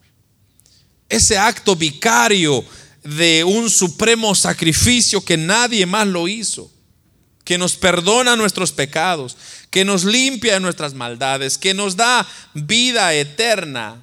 [1.09, 2.63] Ese acto vicario
[3.03, 6.71] de un supremo sacrificio que nadie más lo hizo.
[7.43, 9.35] Que nos perdona nuestros pecados,
[9.69, 14.01] que nos limpia de nuestras maldades, que nos da vida eterna.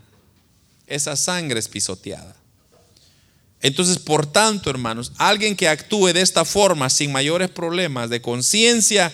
[0.90, 2.37] Esa sangre es pisoteada.
[3.62, 9.12] Entonces, por tanto, hermanos, alguien que actúe de esta forma sin mayores problemas de conciencia,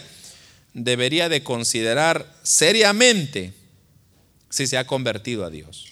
[0.73, 3.53] debería de considerar seriamente
[4.49, 5.87] si se ha convertido a Dios.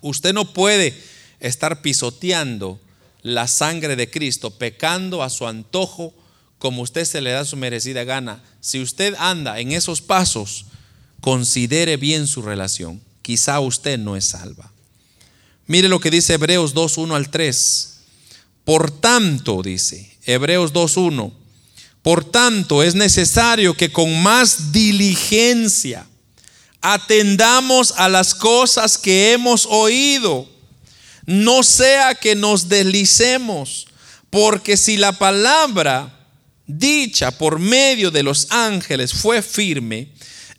[0.00, 0.94] Usted no puede
[1.40, 2.80] estar pisoteando
[3.22, 6.14] la sangre de Cristo, pecando a su antojo,
[6.58, 8.44] como usted se le da su merecida gana.
[8.60, 10.66] Si usted anda en esos pasos,
[11.20, 13.00] considere bien su relación.
[13.22, 14.73] Quizá usted no es salva.
[15.66, 17.94] Mire lo que dice Hebreos 2, 1 al 3.
[18.64, 21.32] Por tanto, dice Hebreos 2.1,
[22.02, 26.06] por tanto es necesario que con más diligencia
[26.80, 30.48] atendamos a las cosas que hemos oído,
[31.26, 33.86] no sea que nos deslicemos,
[34.28, 36.26] porque si la palabra
[36.66, 40.08] dicha por medio de los ángeles fue firme,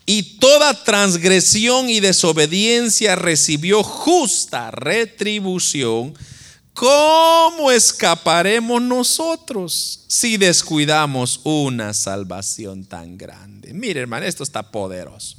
[0.05, 6.13] y toda transgresión y desobediencia recibió justa retribución,
[6.75, 13.73] ¿Cómo escaparemos nosotros si descuidamos una salvación tan grande?
[13.73, 15.37] Mire, hermano, esto está poderoso.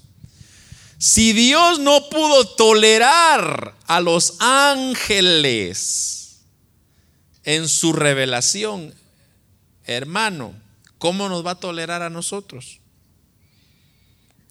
[0.97, 6.39] Si Dios no pudo tolerar a los ángeles
[7.45, 8.95] en su revelación,
[9.85, 10.55] hermano,
[10.97, 12.81] ¿cómo nos va a tolerar a nosotros?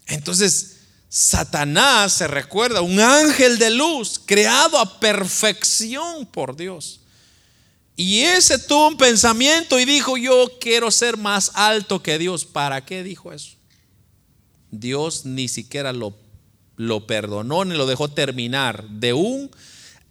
[0.08, 0.76] Entonces,
[1.10, 7.00] Satanás, se recuerda, un ángel de luz creado a perfección por Dios.
[7.96, 12.44] Y ese tuvo un pensamiento y dijo, yo quiero ser más alto que Dios.
[12.44, 13.52] ¿Para qué dijo eso?
[14.72, 16.18] Dios ni siquiera lo,
[16.76, 18.86] lo perdonó ni lo dejó terminar.
[18.90, 19.50] De un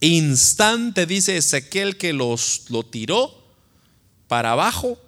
[0.01, 3.45] instante, dice Ezequiel, que los, lo tiró
[4.29, 4.99] para abajo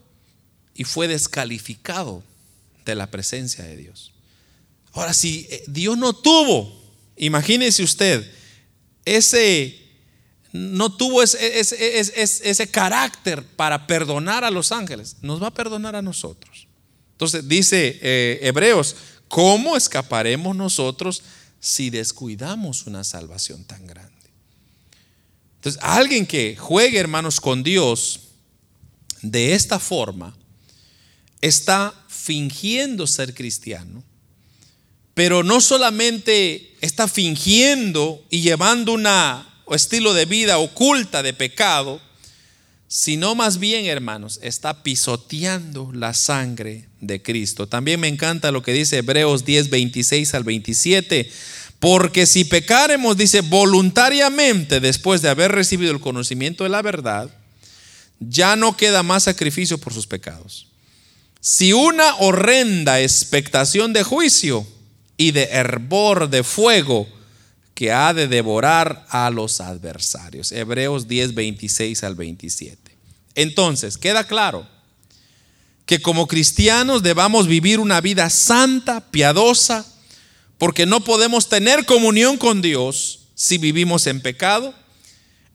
[0.74, 2.22] y fue descalificado
[2.84, 4.12] de la presencia de Dios.
[4.96, 6.72] Ahora, si eh, Dios no tuvo,
[7.18, 8.26] imagínese usted,
[9.04, 9.78] ese,
[10.52, 16.02] no tuvo ese, ese, carácter para perdonar a los ángeles, nos va a perdonar a
[16.02, 16.66] nosotros.
[17.12, 18.96] Entonces dice eh, Hebreos,
[19.28, 21.22] ¿cómo escaparemos nosotros
[21.60, 24.12] si descuidamos una salvación tan grande?
[25.56, 28.20] Entonces, alguien que juegue, hermanos, con Dios
[29.20, 30.34] de esta forma,
[31.42, 34.02] está fingiendo ser cristiano
[35.16, 39.06] pero no solamente está fingiendo y llevando un
[39.74, 42.02] estilo de vida oculta de pecado,
[42.86, 47.66] sino más bien, hermanos, está pisoteando la sangre de Cristo.
[47.66, 51.30] También me encanta lo que dice Hebreos 10, 26 al 27.
[51.80, 57.30] Porque si pecaremos, dice, voluntariamente después de haber recibido el conocimiento de la verdad,
[58.20, 60.66] ya no queda más sacrificio por sus pecados.
[61.40, 64.75] Si una horrenda expectación de juicio
[65.16, 67.08] y de hervor de fuego
[67.74, 70.50] que ha de devorar a los adversarios.
[70.52, 72.96] Hebreos 10, 26 al 27.
[73.34, 74.66] Entonces, queda claro
[75.84, 79.86] que como cristianos debamos vivir una vida santa, piadosa,
[80.58, 84.74] porque no podemos tener comunión con Dios si vivimos en pecado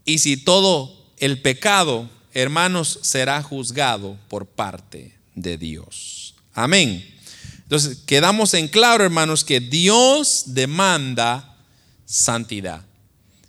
[0.05, 6.35] y si todo el pecado, hermanos, será juzgado por parte de Dios.
[6.53, 7.03] Amén.
[7.71, 11.55] Entonces, quedamos en claro, hermanos, que Dios demanda
[12.05, 12.81] santidad.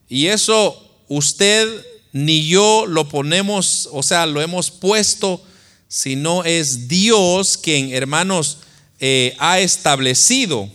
[0.09, 5.43] Y eso usted ni yo lo ponemos, o sea, lo hemos puesto,
[5.89, 8.59] sino es Dios quien, hermanos,
[9.01, 10.71] eh, ha establecido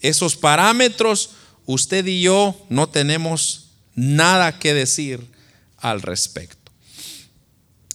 [0.00, 1.30] esos parámetros.
[1.66, 5.24] Usted y yo no tenemos nada que decir
[5.76, 6.72] al respecto.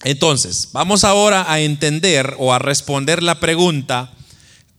[0.05, 4.13] Entonces, vamos ahora a entender o a responder la pregunta,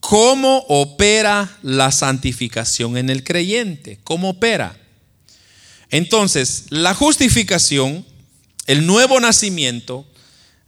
[0.06, 3.98] ¿Cómo opera la santificación en el creyente?
[4.04, 4.78] ¿Cómo opera?
[5.88, 8.04] Entonces, la justificación,
[8.66, 10.06] el nuevo nacimiento,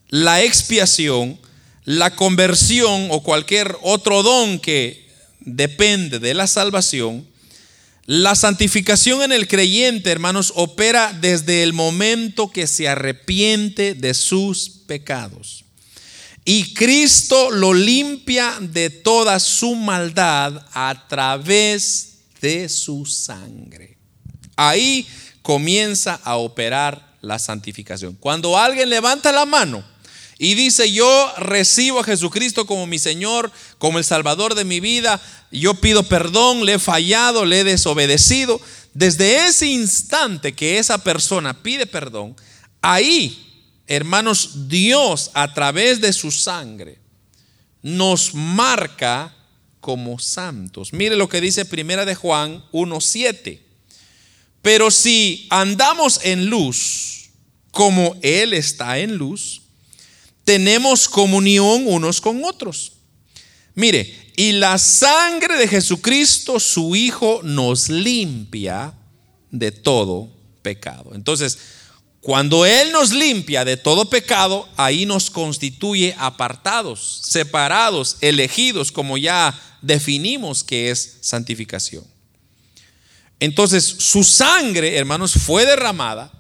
[0.09, 1.39] la expiación,
[1.85, 5.07] la conversión o cualquier otro don que
[5.41, 7.29] depende de la salvación,
[8.07, 14.71] la santificación en el creyente, hermanos, opera desde el momento que se arrepiente de sus
[14.87, 15.66] pecados.
[16.49, 23.99] Y Cristo lo limpia de toda su maldad a través de su sangre.
[24.55, 25.09] Ahí
[25.43, 28.15] comienza a operar la santificación.
[28.15, 29.85] Cuando alguien levanta la mano
[30.39, 35.21] y dice, yo recibo a Jesucristo como mi Señor, como el Salvador de mi vida,
[35.51, 38.61] yo pido perdón, le he fallado, le he desobedecido,
[38.95, 42.37] desde ese instante que esa persona pide perdón,
[42.83, 43.46] ahí
[43.87, 46.99] hermanos, Dios a través de su sangre
[47.83, 49.35] nos marca
[49.81, 50.93] como santos.
[50.93, 53.61] Mire lo que dice Primera de Juan 1:7.
[54.63, 57.31] Pero si andamos en luz,
[57.71, 59.63] como él está en luz,
[60.45, 62.93] tenemos comunión unos con otros.
[63.75, 68.95] Mire, y la sangre de Jesucristo, su Hijo, nos limpia
[69.51, 70.31] de todo
[70.63, 71.13] pecado.
[71.15, 71.59] Entonces,
[72.27, 79.57] Cuando Él nos limpia de todo pecado, ahí nos constituye apartados, separados, elegidos, como ya
[79.81, 82.03] definimos que es santificación.
[83.39, 86.33] Entonces, su sangre, hermanos, fue derramada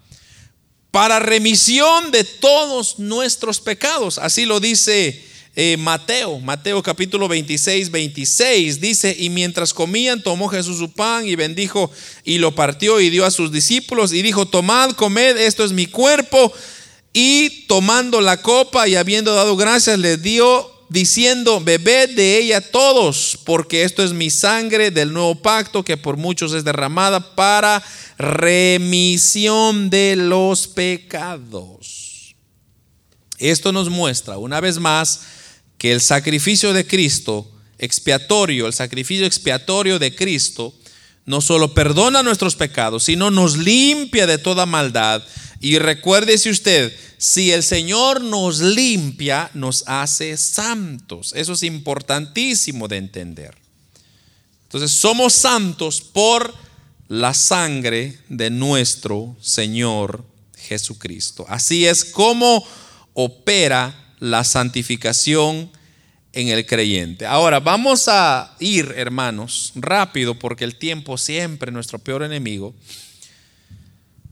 [0.91, 4.18] para remisión de todos nuestros pecados.
[4.18, 5.24] Así lo dice
[5.59, 11.34] eh, Mateo, Mateo capítulo 26, 26, dice, y mientras comían, tomó Jesús su pan y
[11.34, 11.90] bendijo
[12.24, 15.86] y lo partió y dio a sus discípulos y dijo, tomad, comed, esto es mi
[15.86, 16.52] cuerpo.
[17.14, 23.38] Y tomando la copa y habiendo dado gracias, le dio diciendo, bebed de ella todos,
[23.42, 27.82] porque esto es mi sangre del nuevo pacto que por muchos es derramada para
[28.18, 32.36] remisión de los pecados.
[33.38, 35.36] Esto nos muestra una vez más
[35.78, 40.74] que el sacrificio de Cristo, expiatorio, el sacrificio expiatorio de Cristo,
[41.26, 45.22] no solo perdona nuestros pecados, sino nos limpia de toda maldad.
[45.60, 51.32] Y recuérdese usted, si el Señor nos limpia, nos hace santos.
[51.34, 53.56] Eso es importantísimo de entender.
[54.64, 56.54] Entonces, somos santos por
[57.08, 60.24] la sangre de nuestro Señor
[60.56, 61.44] Jesucristo.
[61.48, 62.64] Así es como
[63.14, 65.70] opera la santificación
[66.32, 67.26] en el creyente.
[67.26, 72.74] Ahora, vamos a ir, hermanos, rápido, porque el tiempo siempre es nuestro peor enemigo.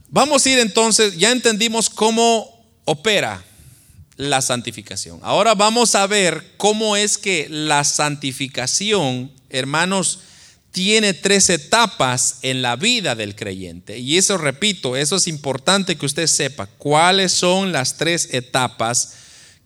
[0.09, 3.43] Vamos a ir entonces, ya entendimos cómo opera
[4.17, 5.19] la santificación.
[5.23, 10.21] Ahora vamos a ver cómo es que la santificación, hermanos,
[10.71, 13.99] tiene tres etapas en la vida del creyente.
[13.99, 19.15] Y eso, repito, eso es importante que usted sepa cuáles son las tres etapas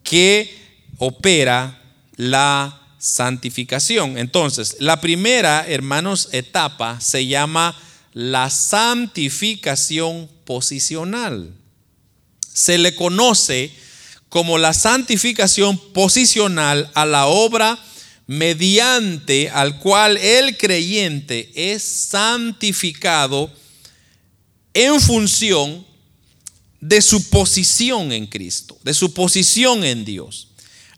[0.09, 0.57] que
[0.97, 1.83] opera
[2.17, 4.17] la santificación.
[4.17, 7.79] Entonces, la primera, hermanos, etapa se llama
[8.15, 11.53] la santificación posicional.
[12.53, 13.71] Se le conoce
[14.31, 17.79] como la santificación posicional a la obra
[18.27, 23.51] mediante al cual el creyente es santificado
[24.75, 25.87] en función
[26.81, 30.49] de su posición en Cristo, de su posición en Dios.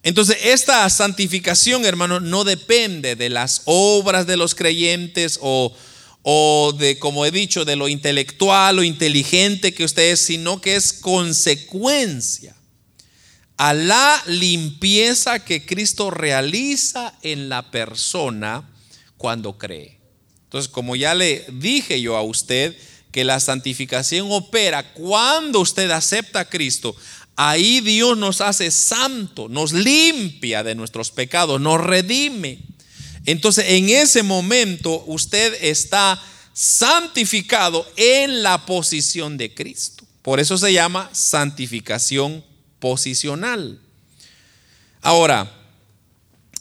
[0.02, 5.74] Entonces, esta santificación, hermano, no depende de las obras de los creyentes o,
[6.22, 10.76] o de, como he dicho, de lo intelectual o inteligente que usted es, sino que
[10.76, 12.56] es consecuencia
[13.58, 18.70] a la limpieza que Cristo realiza en la persona
[19.18, 19.98] cuando cree.
[20.44, 22.74] Entonces, como ya le dije yo a usted,
[23.12, 26.94] que la santificación opera cuando usted acepta a Cristo.
[27.36, 32.58] Ahí Dios nos hace santo, nos limpia de nuestros pecados, nos redime.
[33.26, 40.04] Entonces en ese momento usted está santificado en la posición de Cristo.
[40.22, 42.44] Por eso se llama santificación
[42.78, 43.80] posicional.
[45.02, 45.59] Ahora,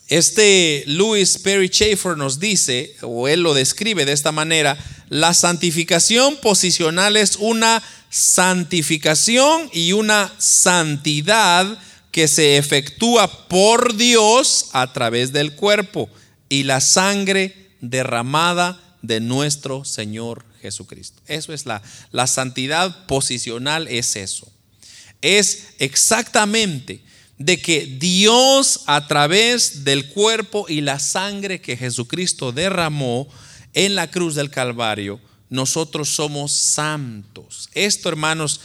[0.10, 4.78] este Louis Perry Schaeffer nos dice, o él lo describe de esta manera,
[5.10, 11.78] la santificación posicional es una santificación y una santidad
[12.12, 16.10] que se efectúa por Dios a través del cuerpo
[16.50, 21.22] y la sangre derramada de nuestro Señor Jesucristo.
[21.28, 24.52] Eso es la, la santidad posicional, es eso.
[25.22, 27.02] Es exactamente
[27.40, 33.28] de que Dios a través del cuerpo y la sangre que Jesucristo derramó
[33.74, 37.70] en la cruz del Calvario, nosotros somos santos.
[37.74, 38.60] Esto, hermanos,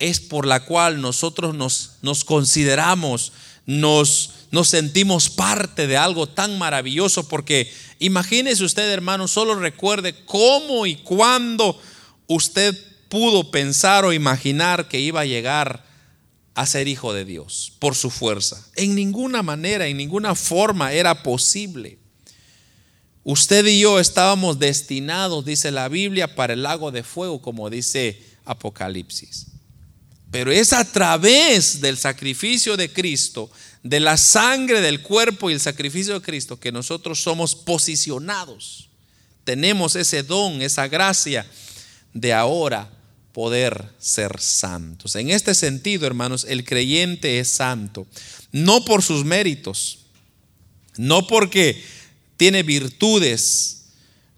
[0.00, 3.32] es por la cual nosotros nos, consideramos,
[3.64, 10.84] nos, nos sentimos parte de algo tan maravilloso, porque imagínese usted, hermano, solo recuerde cómo
[10.84, 11.80] y cuándo
[12.26, 12.76] usted
[13.08, 15.85] pudo pensar o imaginar que iba a llegar
[16.56, 18.66] a ser hijo de Dios por su fuerza.
[18.76, 21.98] En ninguna manera, en ninguna forma era posible.
[23.24, 28.22] Usted y yo estábamos destinados, dice la Biblia, para el lago de fuego, como dice
[28.46, 29.48] Apocalipsis.
[30.30, 33.50] Pero es a través del sacrificio de Cristo,
[33.82, 38.88] de la sangre del cuerpo y el sacrificio de Cristo, que nosotros somos posicionados.
[39.44, 41.46] Tenemos ese don, esa gracia
[42.14, 42.95] de ahora
[43.36, 45.14] poder ser santos.
[45.14, 48.06] En este sentido, hermanos, el creyente es santo,
[48.50, 49.98] no por sus méritos,
[50.96, 51.84] no porque
[52.38, 53.88] tiene virtudes,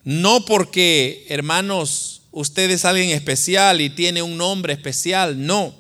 [0.03, 5.77] no porque, hermanos, usted es alguien especial y tiene un nombre especial, no,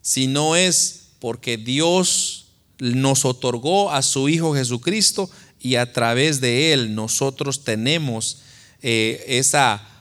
[0.00, 2.46] sino es porque Dios
[2.78, 5.28] nos otorgó a su Hijo Jesucristo
[5.60, 8.38] y a través de Él nosotros tenemos
[8.82, 9.95] eh, esa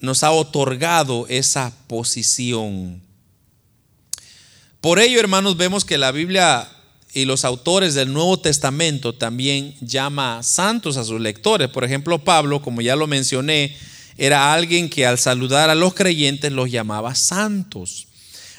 [0.00, 3.02] nos ha otorgado esa posición.
[4.80, 6.68] Por ello, hermanos, vemos que la Biblia
[7.12, 11.68] y los autores del Nuevo Testamento también llama santos a sus lectores.
[11.68, 13.76] Por ejemplo, Pablo, como ya lo mencioné,
[14.16, 18.06] era alguien que al saludar a los creyentes los llamaba santos.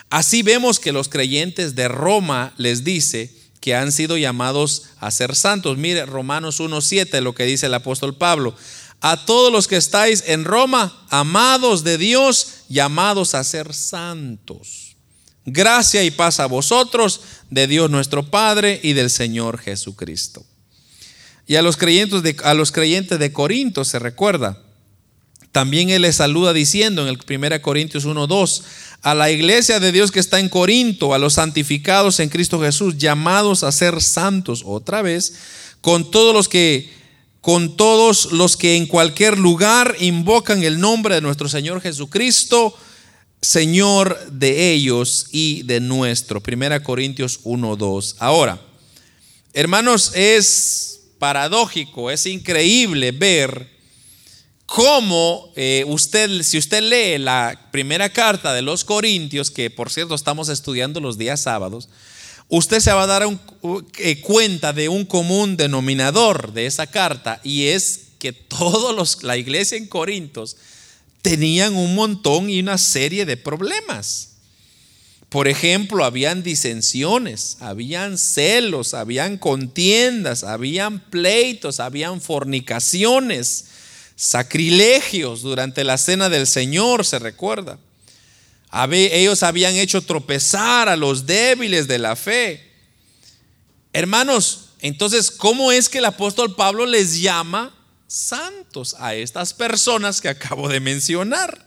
[0.09, 5.35] Así vemos que los creyentes de Roma les dice que han sido llamados a ser
[5.35, 5.77] santos.
[5.77, 8.55] Mire, Romanos 1.7, lo que dice el apóstol Pablo.
[9.01, 14.95] A todos los que estáis en Roma, amados de Dios, llamados a ser santos.
[15.43, 20.45] Gracia y paz a vosotros, de Dios nuestro Padre y del Señor Jesucristo.
[21.47, 24.61] Y a los creyentes de, a los creyentes de Corinto se recuerda.
[25.51, 28.61] También Él les saluda diciendo en el 1 Corintios 1.2,
[29.01, 32.99] a la iglesia de Dios que está en Corinto, a los santificados en Cristo Jesús,
[32.99, 35.33] llamados a ser santos otra vez,
[35.81, 37.00] con todos los que
[37.41, 42.77] con todos los que en cualquier lugar invocan el nombre de nuestro Señor Jesucristo,
[43.41, 46.41] Señor de ellos y de nuestro.
[46.41, 48.15] Primera Corintios 1.2.
[48.19, 48.61] Ahora,
[49.53, 53.71] hermanos, es paradójico, es increíble ver
[54.67, 60.13] cómo eh, usted, si usted lee la primera carta de los Corintios, que por cierto
[60.13, 61.89] estamos estudiando los días sábados,
[62.51, 63.23] usted se va a dar
[63.97, 69.37] eh, cuenta de un común denominador de esa carta y es que todos los, la
[69.37, 70.57] iglesia en Corintios
[71.21, 74.27] tenían un montón y una serie de problemas.
[75.29, 83.65] Por ejemplo, habían disensiones, habían celos, habían contiendas, habían pleitos, habían fornicaciones,
[84.17, 87.79] sacrilegios durante la cena del Señor, se recuerda.
[88.73, 92.71] Ellos habían hecho tropezar a los débiles de la fe.
[93.93, 97.73] Hermanos, entonces, ¿cómo es que el apóstol Pablo les llama
[98.11, 101.65] santos a estas personas que acabo de mencionar.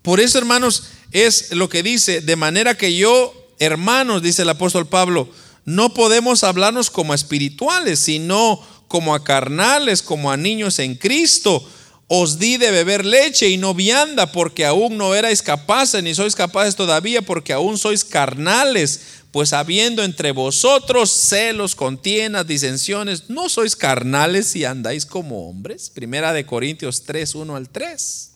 [0.00, 4.88] Por eso, hermanos, es lo que dice, de manera que yo, hermanos, dice el apóstol
[4.88, 5.28] Pablo,
[5.66, 11.68] no podemos hablarnos como espirituales, sino como a carnales, como a niños en Cristo.
[12.14, 16.34] Os di de beber leche y no vianda, porque aún no erais capaces, ni sois
[16.34, 23.74] capaces todavía, porque aún sois carnales pues habiendo entre vosotros celos, contiendas, disensiones, ¿no sois
[23.74, 25.88] carnales y andáis como hombres?
[25.88, 28.30] Primera de Corintios 3, 1 al 3.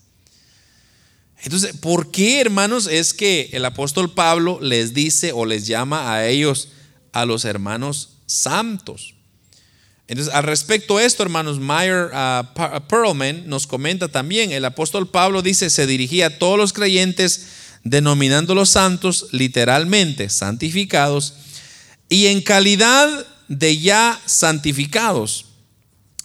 [1.42, 6.26] Entonces, ¿por qué, hermanos, es que el apóstol Pablo les dice o les llama a
[6.26, 6.70] ellos,
[7.12, 9.15] a los hermanos santos?
[10.08, 15.42] Entonces, al respecto a esto, hermanos, Meyer uh, Perlman nos comenta también, el apóstol Pablo
[15.42, 17.46] dice, se dirigía a todos los creyentes,
[17.82, 21.34] denominando los santos literalmente santificados
[22.08, 25.46] y en calidad de ya santificados.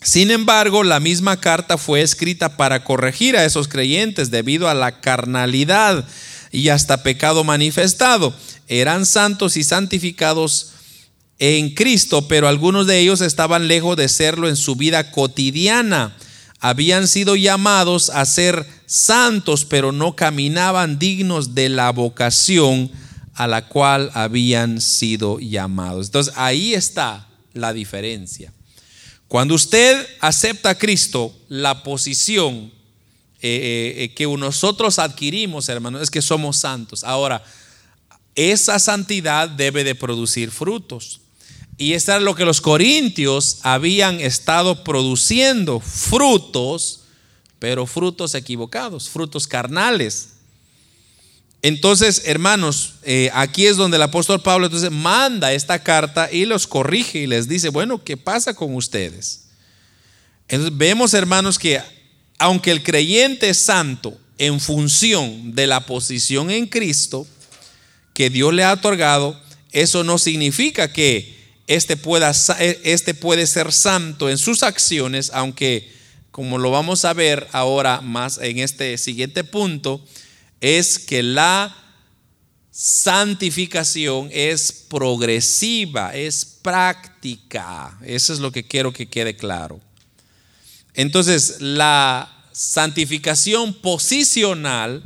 [0.03, 4.99] Sin embargo, la misma carta fue escrita para corregir a esos creyentes debido a la
[4.99, 6.07] carnalidad
[6.51, 8.35] y hasta pecado manifestado.
[8.67, 10.70] Eran santos y santificados
[11.41, 16.15] en Cristo, pero algunos de ellos estaban lejos de serlo en su vida cotidiana
[16.61, 22.91] habían sido llamados a ser santos, pero no caminaban dignos de la vocación
[23.33, 26.05] a la cual habían sido llamados.
[26.05, 28.53] Entonces ahí está la diferencia.
[29.27, 32.71] Cuando usted acepta a Cristo, la posición
[33.41, 37.03] eh, eh, eh, que nosotros adquirimos, hermanos, es que somos santos.
[37.03, 37.43] Ahora,
[38.35, 41.20] esa santidad debe de producir frutos.
[41.81, 47.05] Y esto es lo que los corintios habían estado produciendo, frutos,
[47.57, 50.33] pero frutos equivocados, frutos carnales.
[51.63, 56.67] Entonces, hermanos, eh, aquí es donde el apóstol Pablo entonces manda esta carta y los
[56.67, 59.45] corrige y les dice, bueno, ¿qué pasa con ustedes?
[60.49, 61.81] Entonces, vemos, hermanos, que
[62.37, 67.25] aunque el creyente es santo en función de la posición en Cristo
[68.13, 71.40] que Dios le ha otorgado, eso no significa que
[71.75, 75.89] este, pueda, este puede ser santo en sus acciones, aunque
[76.29, 80.05] como lo vamos a ver ahora más en este siguiente punto,
[80.59, 81.73] es que la
[82.71, 87.97] santificación es progresiva, es práctica.
[88.05, 89.79] Eso es lo que quiero que quede claro.
[90.93, 95.03] Entonces, la santificación posicional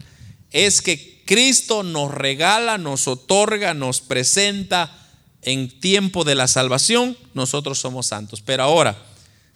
[0.50, 5.05] es que Cristo nos regala, nos otorga, nos presenta
[5.46, 8.42] en tiempo de la salvación, nosotros somos santos.
[8.42, 9.02] Pero ahora,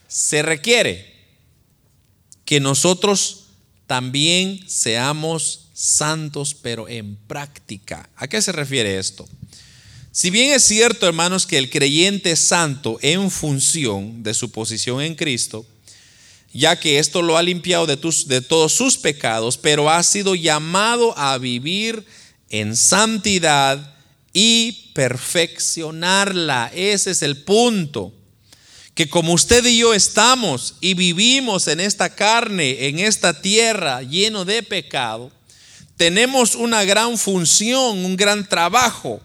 [0.08, 1.14] se requiere
[2.46, 3.48] que nosotros
[3.88, 8.08] también seamos santos, pero en práctica.
[8.16, 9.28] ¿A qué se refiere esto?
[10.12, 15.02] Si bien es cierto, hermanos, que el creyente es santo en función de su posición
[15.02, 15.66] en Cristo,
[16.54, 21.18] ya que esto lo ha limpiado de, de todos sus pecados, pero ha sido llamado
[21.18, 22.06] a vivir
[22.50, 23.96] en santidad
[24.34, 26.72] y perfeccionarla.
[26.76, 28.12] Ese es el punto.
[28.94, 34.44] Que como usted y yo estamos y vivimos en esta carne, en esta tierra lleno
[34.44, 35.32] de pecado,
[35.96, 39.22] tenemos una gran función, un gran trabajo,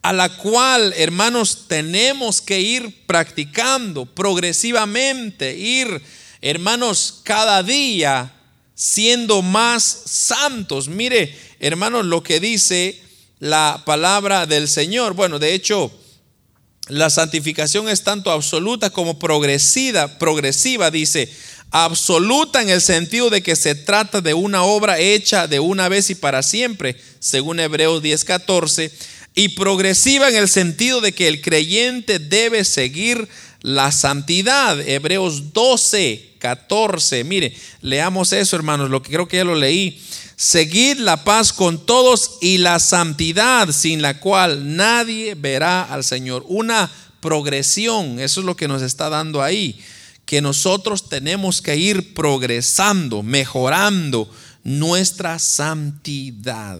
[0.00, 6.00] a la cual, hermanos, tenemos que ir practicando progresivamente, ir,
[6.40, 8.32] hermanos, cada día
[8.76, 10.86] siendo más santos.
[10.86, 13.09] Mire, hermanos, lo que dice
[13.40, 15.14] la palabra del Señor.
[15.14, 15.90] Bueno, de hecho,
[16.88, 21.32] la santificación es tanto absoluta como progresiva, progresiva, dice,
[21.70, 26.10] absoluta en el sentido de que se trata de una obra hecha de una vez
[26.10, 28.90] y para siempre, según Hebreos 10:14,
[29.40, 33.26] y progresiva en el sentido de que el creyente debe seguir
[33.62, 37.24] la santidad, Hebreos 12, 14.
[37.24, 39.98] Mire, leamos eso, hermanos, lo que creo que ya lo leí.
[40.36, 46.44] Seguid la paz con todos y la santidad sin la cual nadie verá al Señor.
[46.46, 49.80] Una progresión, eso es lo que nos está dando ahí,
[50.26, 54.30] que nosotros tenemos que ir progresando, mejorando
[54.64, 56.78] nuestra santidad.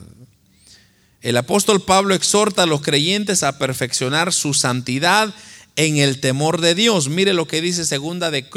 [1.23, 5.35] El apóstol Pablo exhorta a los creyentes a perfeccionar su santidad
[5.77, 7.09] en el temor de Dios.
[7.09, 8.49] Mire lo que dice segunda de,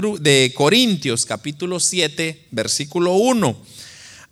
[0.56, 3.58] Corintios capítulo 7, versículo 1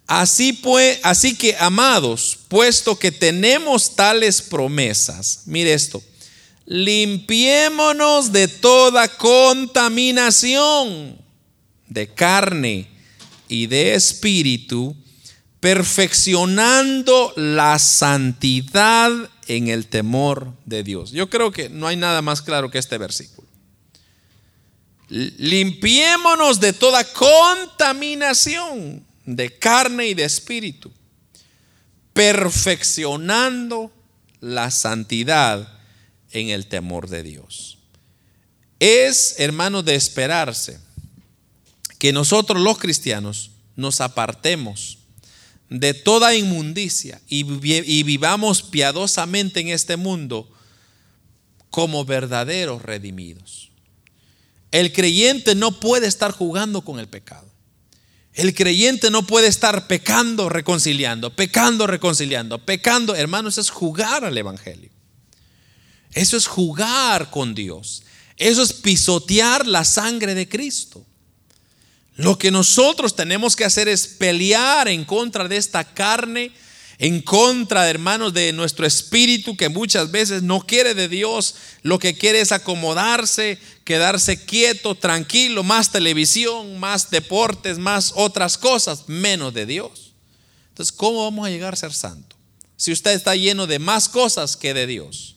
[0.07, 6.03] Así pues, así que amados, puesto que tenemos tales promesas, mire esto,
[6.65, 11.17] limpiémonos de toda contaminación
[11.87, 12.89] de carne
[13.47, 14.97] y de espíritu,
[15.61, 19.11] perfeccionando la santidad
[19.47, 21.11] en el temor de Dios.
[21.11, 23.47] Yo creo que no hay nada más claro que este versículo.
[25.07, 30.91] Limpiémonos de toda contaminación de carne y de espíritu,
[32.13, 33.91] perfeccionando
[34.39, 35.79] la santidad
[36.31, 37.77] en el temor de Dios.
[38.79, 40.79] Es, hermano, de esperarse
[41.99, 44.97] que nosotros los cristianos nos apartemos
[45.71, 47.43] de toda inmundicia y,
[48.03, 50.51] vivamos piadosamente en este mundo
[51.69, 53.71] como verdaderos redimidos.
[54.71, 57.47] El creyente no puede estar jugando con el pecado.
[58.33, 63.15] El creyente no puede estar pecando, reconciliando, pecando, reconciliando, pecando.
[63.15, 64.91] Hermanos, es jugar al Evangelio.
[66.11, 68.03] Eso es jugar con Dios.
[68.35, 71.05] Eso es pisotear la sangre de Cristo.
[72.23, 76.51] Lo que nosotros tenemos que hacer es pelear en contra de esta carne
[77.01, 82.15] en contra, hermanos, de nuestro espíritu que muchas veces no quiere de Dios, lo que
[82.15, 89.65] quiere es acomodarse, quedarse quieto, tranquilo, más televisión, más deportes, más otras cosas, menos de
[89.65, 90.11] Dios.
[90.69, 92.35] Entonces, ¿cómo vamos a llegar a ser santo?
[92.77, 95.35] Si usted está lleno de más cosas que de Dios.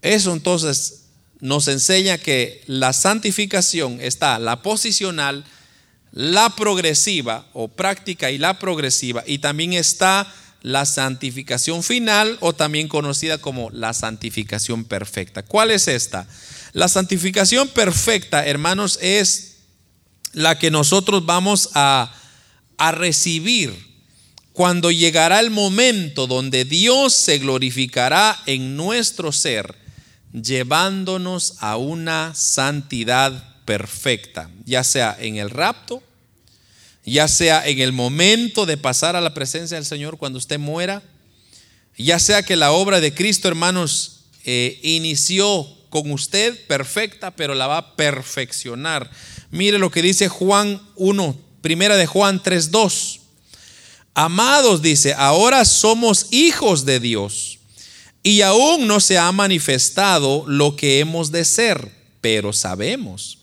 [0.00, 0.99] Eso entonces
[1.40, 5.44] nos enseña que la santificación está la posicional,
[6.12, 10.32] la progresiva o práctica y la progresiva, y también está
[10.62, 15.42] la santificación final o también conocida como la santificación perfecta.
[15.42, 16.26] ¿Cuál es esta?
[16.72, 19.56] La santificación perfecta, hermanos, es
[20.32, 22.14] la que nosotros vamos a,
[22.76, 23.90] a recibir
[24.52, 29.74] cuando llegará el momento donde Dios se glorificará en nuestro ser,
[30.32, 36.02] llevándonos a una santidad perfecta, ya sea en el rapto,
[37.04, 41.02] ya sea en el momento de pasar a la presencia del Señor cuando usted muera,
[41.96, 47.66] ya sea que la obra de Cristo, hermanos, eh, inició con usted perfecta, pero la
[47.66, 49.10] va a perfeccionar.
[49.50, 53.20] Mire lo que dice Juan 1, primera de Juan 3:2.
[54.14, 57.59] Amados, dice, ahora somos hijos de Dios
[58.22, 61.90] y aún no se ha manifestado lo que hemos de ser,
[62.20, 63.38] pero sabemos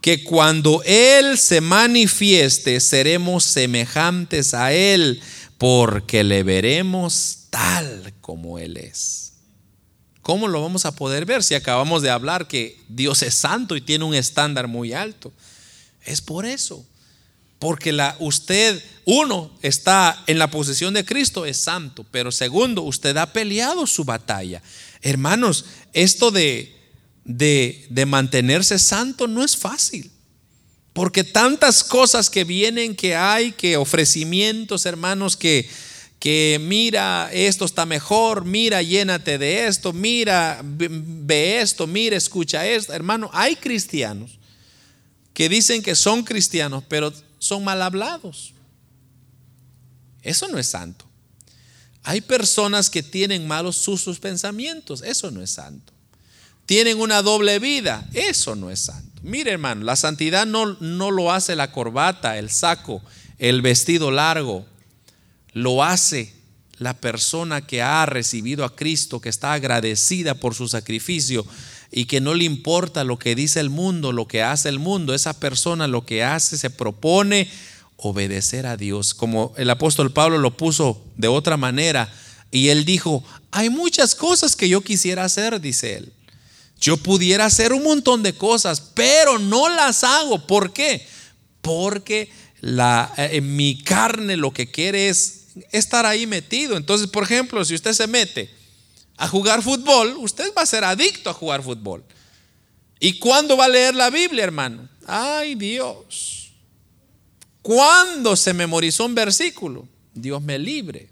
[0.00, 5.20] que cuando Él se manifieste seremos semejantes a Él,
[5.56, 9.32] porque le veremos tal como Él es.
[10.20, 13.80] ¿Cómo lo vamos a poder ver si acabamos de hablar que Dios es santo y
[13.80, 15.32] tiene un estándar muy alto?
[16.02, 16.84] Es por eso.
[17.58, 22.04] Porque la, usted, uno, está en la posición de Cristo, es santo.
[22.10, 24.62] Pero segundo, usted ha peleado su batalla.
[25.00, 26.74] Hermanos, esto de
[27.24, 30.10] de, mantenerse santo no es fácil.
[30.92, 35.68] Porque tantas cosas que vienen, que hay, que ofrecimientos, hermanos, que,
[36.20, 42.92] que mira, esto está mejor, mira, llénate de esto, mira, ve esto, mira, escucha esto.
[42.92, 44.38] Hermano, hay cristianos
[45.32, 47.12] que dicen que son cristianos, pero
[47.44, 48.54] son mal hablados.
[50.22, 51.04] Eso no es santo.
[52.02, 55.92] Hay personas que tienen malos sus pensamientos, eso no es santo.
[56.64, 59.20] Tienen una doble vida, eso no es santo.
[59.22, 63.02] Mire hermano, la santidad no, no lo hace la corbata, el saco,
[63.38, 64.64] el vestido largo,
[65.52, 66.34] lo hace
[66.78, 71.44] la persona que ha recibido a Cristo, que está agradecida por su sacrificio
[71.90, 75.14] y que no le importa lo que dice el mundo, lo que hace el mundo,
[75.14, 77.48] esa persona lo que hace se propone
[77.96, 82.12] obedecer a Dios, como el apóstol Pablo lo puso de otra manera.
[82.50, 86.12] Y él dijo, hay muchas cosas que yo quisiera hacer, dice él.
[86.80, 90.46] Yo pudiera hacer un montón de cosas, pero no las hago.
[90.46, 91.06] ¿Por qué?
[91.62, 92.30] Porque
[92.62, 92.80] en
[93.16, 96.76] eh, mi carne lo que quiere es estar ahí metido.
[96.76, 98.50] Entonces, por ejemplo, si usted se mete
[99.16, 102.04] a jugar fútbol, usted va a ser adicto a jugar fútbol.
[102.98, 104.88] ¿Y cuándo va a leer la Biblia, hermano?
[105.06, 106.52] Ay, Dios.
[107.62, 109.88] ¿Cuándo se memorizó un versículo?
[110.12, 111.08] Dios me libre.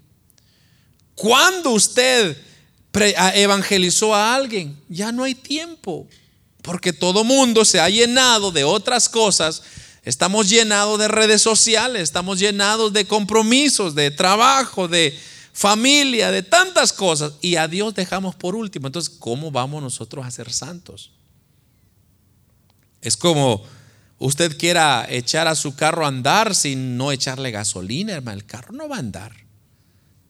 [1.15, 2.37] ¿Cuándo usted
[3.35, 4.79] evangelizó a alguien?
[4.89, 6.07] Ya no hay tiempo,
[6.61, 9.63] porque todo mundo se ha llenado de otras cosas.
[10.03, 15.17] Estamos llenados de redes sociales, estamos llenados de compromisos, de trabajo, de
[15.53, 17.33] familia, de tantas cosas.
[17.41, 18.87] Y a Dios dejamos por último.
[18.87, 21.11] Entonces, ¿cómo vamos nosotros a ser santos?
[23.01, 23.63] Es como
[24.17, 28.73] usted quiera echar a su carro a andar sin no echarle gasolina, hermano, el carro
[28.73, 29.33] no va a andar.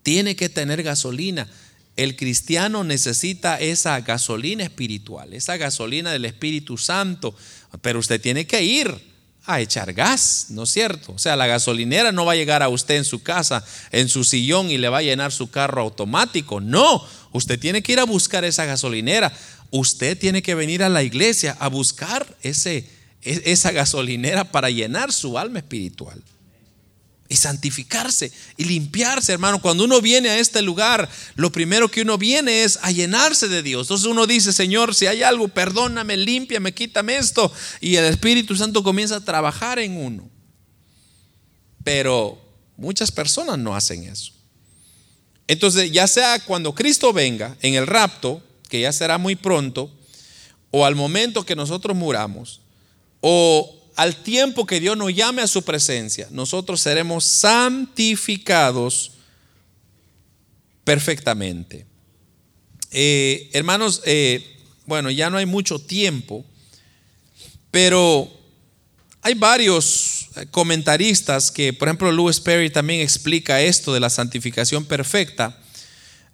[0.03, 1.47] Tiene que tener gasolina.
[1.95, 7.36] El cristiano necesita esa gasolina espiritual, esa gasolina del Espíritu Santo,
[7.82, 9.12] pero usted tiene que ir
[9.46, 11.12] a echar gas, ¿no es cierto?
[11.12, 14.24] O sea, la gasolinera no va a llegar a usted en su casa, en su
[14.24, 16.62] sillón y le va a llenar su carro automático.
[16.62, 19.34] No, usted tiene que ir a buscar esa gasolinera.
[19.70, 22.88] Usted tiene que venir a la iglesia a buscar ese
[23.24, 26.22] esa gasolinera para llenar su alma espiritual.
[27.34, 29.59] Y santificarse y limpiarse, hermano.
[29.59, 33.63] Cuando uno viene a este lugar, lo primero que uno viene es a llenarse de
[33.63, 33.88] Dios.
[33.88, 37.51] Entonces uno dice, Señor, si hay algo, perdóname, límpiame, quítame esto.
[37.81, 40.29] Y el Espíritu Santo comienza a trabajar en uno.
[41.84, 42.39] Pero
[42.77, 44.31] muchas personas no hacen eso.
[45.47, 49.91] Entonces, ya sea cuando Cristo venga en el rapto, que ya será muy pronto,
[50.69, 52.61] o al momento que nosotros muramos,
[53.21, 59.12] o al tiempo que Dios nos llame a su presencia, nosotros seremos santificados
[60.84, 61.86] perfectamente.
[62.91, 66.46] Eh, hermanos, eh, bueno, ya no hay mucho tiempo,
[67.72, 68.32] pero
[69.22, 75.58] hay varios comentaristas que, por ejemplo, Louis Perry también explica esto de la santificación perfecta.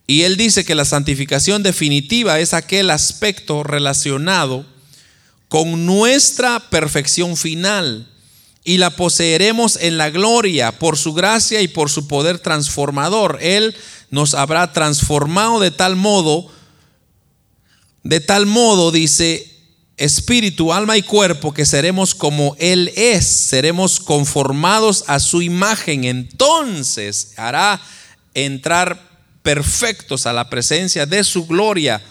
[0.08, 4.66] Y él dice que la santificación definitiva es aquel aspecto relacionado
[5.50, 8.08] con nuestra perfección final
[8.64, 13.40] y la poseeremos en la gloria por su gracia y por su poder transformador.
[13.42, 13.76] Él
[14.12, 16.52] nos habrá transformado de tal modo,
[18.04, 19.52] de tal modo, dice,
[19.98, 26.04] espíritu, alma y cuerpo, que seremos como Él es, seremos conformados a su imagen.
[26.04, 27.82] Entonces hará
[28.36, 29.10] entrar
[29.42, 32.02] perfectos a la presencia de su gloria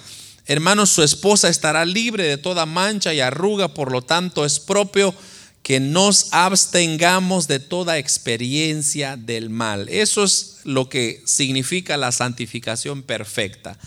[0.48, 5.14] Hermanos, su esposa estará libre de toda mancha y arruga, por lo tanto es propio
[5.62, 9.90] que nos abstengamos de toda experiencia del mal.
[9.90, 13.78] Eso es lo que significa la santificación perfecta.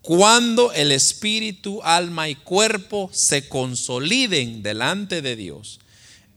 [0.00, 5.78] Cuando el espíritu, alma y cuerpo se consoliden delante de Dios.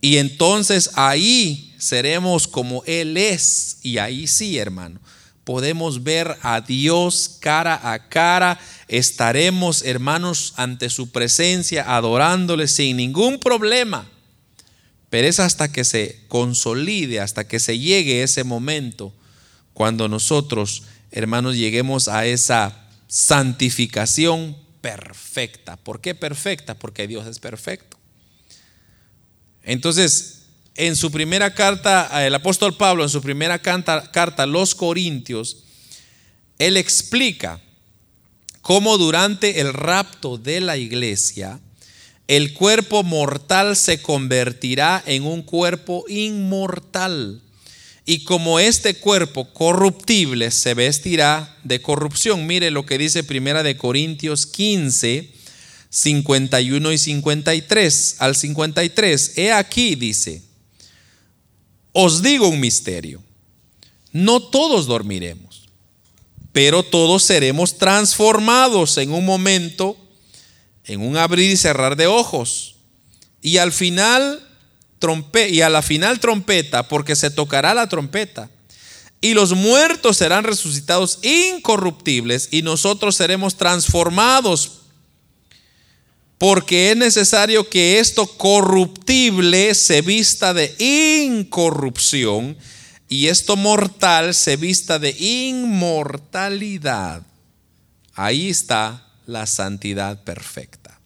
[0.01, 3.77] Y entonces ahí seremos como Él es.
[3.83, 4.99] Y ahí sí, hermano,
[5.43, 13.39] podemos ver a Dios cara a cara estaremos, hermanos, ante su presencia, adorándole sin ningún
[13.39, 14.09] problema.
[15.09, 19.13] Pero es hasta que se consolide, hasta que se llegue ese momento,
[19.73, 25.77] cuando nosotros, hermanos, lleguemos a esa santificación perfecta.
[25.77, 26.75] ¿Por qué perfecta?
[26.75, 27.97] Porque Dios es perfecto.
[29.63, 30.40] Entonces,
[30.81, 35.57] en su primera carta, el apóstol Pablo, en su primera carta, carta a los Corintios,
[36.57, 37.61] él explica
[38.63, 41.59] cómo durante el rapto de la iglesia,
[42.27, 47.43] el cuerpo mortal se convertirá en un cuerpo inmortal.
[48.03, 52.47] Y como este cuerpo corruptible se vestirá de corrupción.
[52.47, 55.29] Mire lo que dice Primera de Corintios 15,
[55.89, 59.37] 51 y 53 al 53.
[59.37, 60.41] He aquí, dice,
[61.93, 63.21] os digo un misterio.
[64.11, 65.51] No todos dormiremos
[66.51, 69.97] pero todos seremos transformados en un momento,
[70.85, 72.75] en un abrir y cerrar de ojos.
[73.41, 74.45] Y al final,
[74.99, 78.49] trompe y a la final trompeta, porque se tocará la trompeta.
[79.23, 84.80] y los muertos serán resucitados incorruptibles y nosotros seremos transformados
[86.41, 92.57] porque es necesario que esto corruptible se vista de incorrupción
[93.07, 97.21] y esto mortal se vista de inmortalidad.
[98.15, 100.99] Ahí está la santidad perfecta.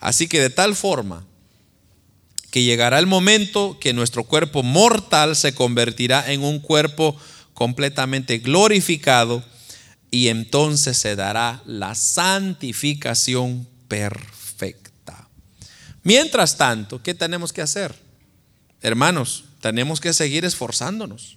[0.00, 1.26] Así que de tal forma
[2.50, 7.14] que llegará el momento que nuestro cuerpo mortal se convertirá en un cuerpo
[7.52, 9.44] completamente glorificado
[10.10, 14.37] y entonces se dará la santificación perfecta.
[16.08, 17.94] Mientras tanto, ¿qué tenemos que hacer?
[18.80, 21.36] Hermanos, tenemos que seguir esforzándonos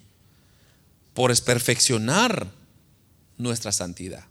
[1.12, 2.50] por perfeccionar
[3.36, 4.24] nuestra santidad.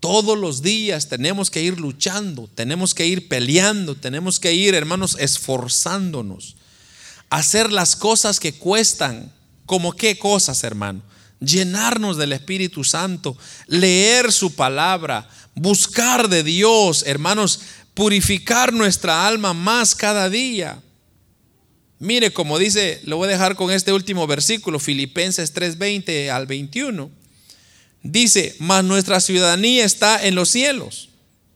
[0.00, 5.18] Todos los días tenemos que ir luchando, tenemos que ir peleando, tenemos que ir, hermanos,
[5.20, 6.56] esforzándonos.
[7.28, 9.30] Hacer las cosas que cuestan.
[9.66, 11.02] ¿Como qué cosas, hermano?
[11.38, 13.36] Llenarnos del Espíritu Santo,
[13.66, 17.60] leer su palabra, buscar de Dios, hermanos,
[17.96, 20.78] purificar nuestra alma más cada día.
[21.98, 27.10] Mire, como dice, lo voy a dejar con este último versículo, Filipenses 3:20 al 21.
[28.02, 31.08] Dice, mas nuestra ciudadanía está en los cielos,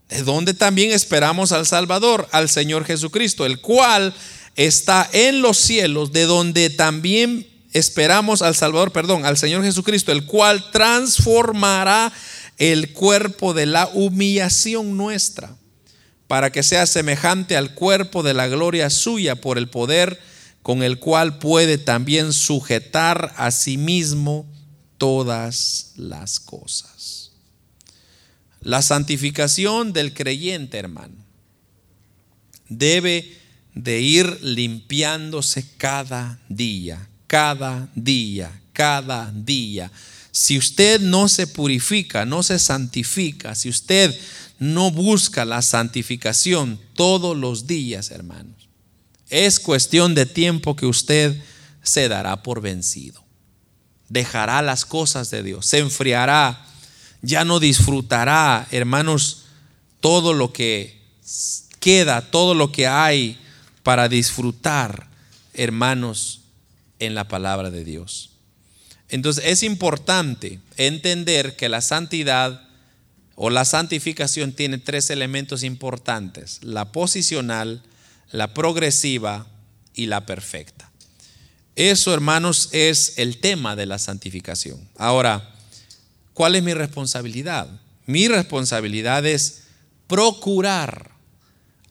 [0.09, 4.14] de donde también esperamos al Salvador, al Señor Jesucristo, el cual
[4.57, 10.24] está en los cielos, de donde también esperamos al Salvador, perdón, al Señor Jesucristo, el
[10.24, 12.11] cual transformará
[12.57, 15.55] el cuerpo de la humillación nuestra,
[16.31, 20.20] para que sea semejante al cuerpo de la gloria suya por el poder
[20.62, 24.49] con el cual puede también sujetar a sí mismo
[24.97, 27.33] todas las cosas.
[28.61, 31.16] La santificación del creyente, hermano,
[32.68, 33.37] debe
[33.74, 39.91] de ir limpiándose cada día, cada día, cada día.
[40.31, 44.16] Si usted no se purifica, no se santifica, si usted
[44.61, 48.69] no busca la santificación todos los días, hermanos,
[49.29, 51.43] es cuestión de tiempo que usted
[51.83, 53.21] se dará por vencido
[54.11, 56.67] dejará las cosas de Dios, se enfriará,
[57.23, 59.45] ya no disfrutará, hermanos,
[60.01, 61.01] todo lo que
[61.79, 63.39] queda, todo lo que hay
[63.83, 65.09] para disfrutar,
[65.55, 66.41] hermanos,
[66.99, 68.33] en la palabra de Dios.
[69.09, 72.69] Entonces es importante entender que la santidad
[73.43, 77.82] o la santificación tiene tres elementos importantes, la posicional,
[78.32, 79.47] la progresiva
[79.95, 80.91] y la perfecta.
[81.74, 84.86] Eso, hermanos, es el tema de la santificación.
[84.99, 85.55] Ahora,
[86.34, 87.66] ¿cuál es mi responsabilidad?
[88.05, 89.62] Mi responsabilidad es
[90.07, 91.12] procurar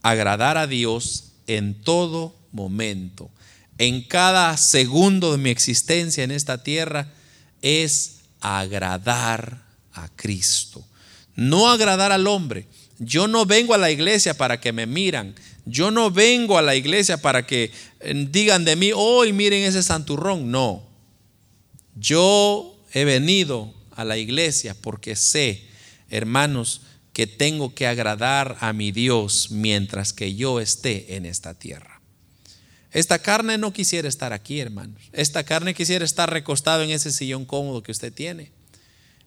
[0.04, 3.32] agradar a Dios en todo momento.
[3.80, 7.12] En cada segundo de mi existencia en esta tierra
[7.64, 10.86] es agradar a Cristo.
[11.40, 12.66] No agradar al hombre.
[12.98, 15.36] Yo no vengo a la iglesia para que me miran.
[15.66, 17.72] Yo no vengo a la iglesia para que
[18.02, 20.52] eh, digan de mí, hoy miren ese santurrón.
[20.52, 20.84] No.
[21.96, 25.64] Yo he venido a la iglesia porque sé,
[26.10, 26.82] hermanos,
[27.14, 32.02] que tengo que agradar a mi Dios mientras que yo esté en esta tierra.
[32.92, 35.04] Esta carne no quisiera estar aquí, hermanos.
[35.14, 38.52] Esta carne quisiera estar recostado en ese sillón cómodo que usted tiene,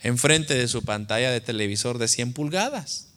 [0.02, 3.08] enfrente de su pantalla de televisor de 100 pulgadas.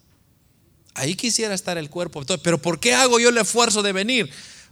[0.93, 2.23] Ahí quisiera estar el cuerpo.
[2.41, 4.29] Pero ¿por qué hago yo el esfuerzo de venir?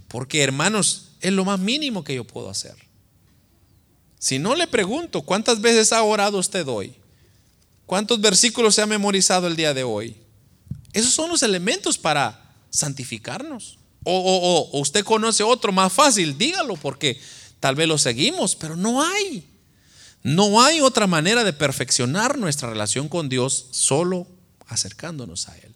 [0.08, 2.76] Porque, hermanos, es lo más mínimo que yo puedo hacer.
[4.20, 6.96] Si no le pregunto, ¿cuántas veces ha orado usted hoy?
[7.86, 10.16] ¿Cuántos versículos se ha memorizado el día de hoy?
[10.94, 13.80] Esos son los elementos para santificarnos.
[14.06, 17.20] O, o usted conoce otro más fácil, dígalo, porque
[17.60, 19.46] tal vez lo seguimos, pero no hay.
[20.24, 24.26] No hay otra manera de perfeccionar nuestra relación con Dios solo
[24.68, 25.74] acercándonos a Él.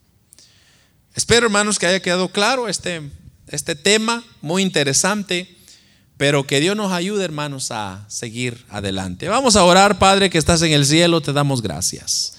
[1.13, 3.01] Espero, hermanos, que haya quedado claro este,
[3.47, 5.53] este tema muy interesante,
[6.15, 9.27] pero que Dios nos ayude, hermanos, a seguir adelante.
[9.27, 12.36] Vamos a orar, Padre, que estás en el cielo, te damos gracias.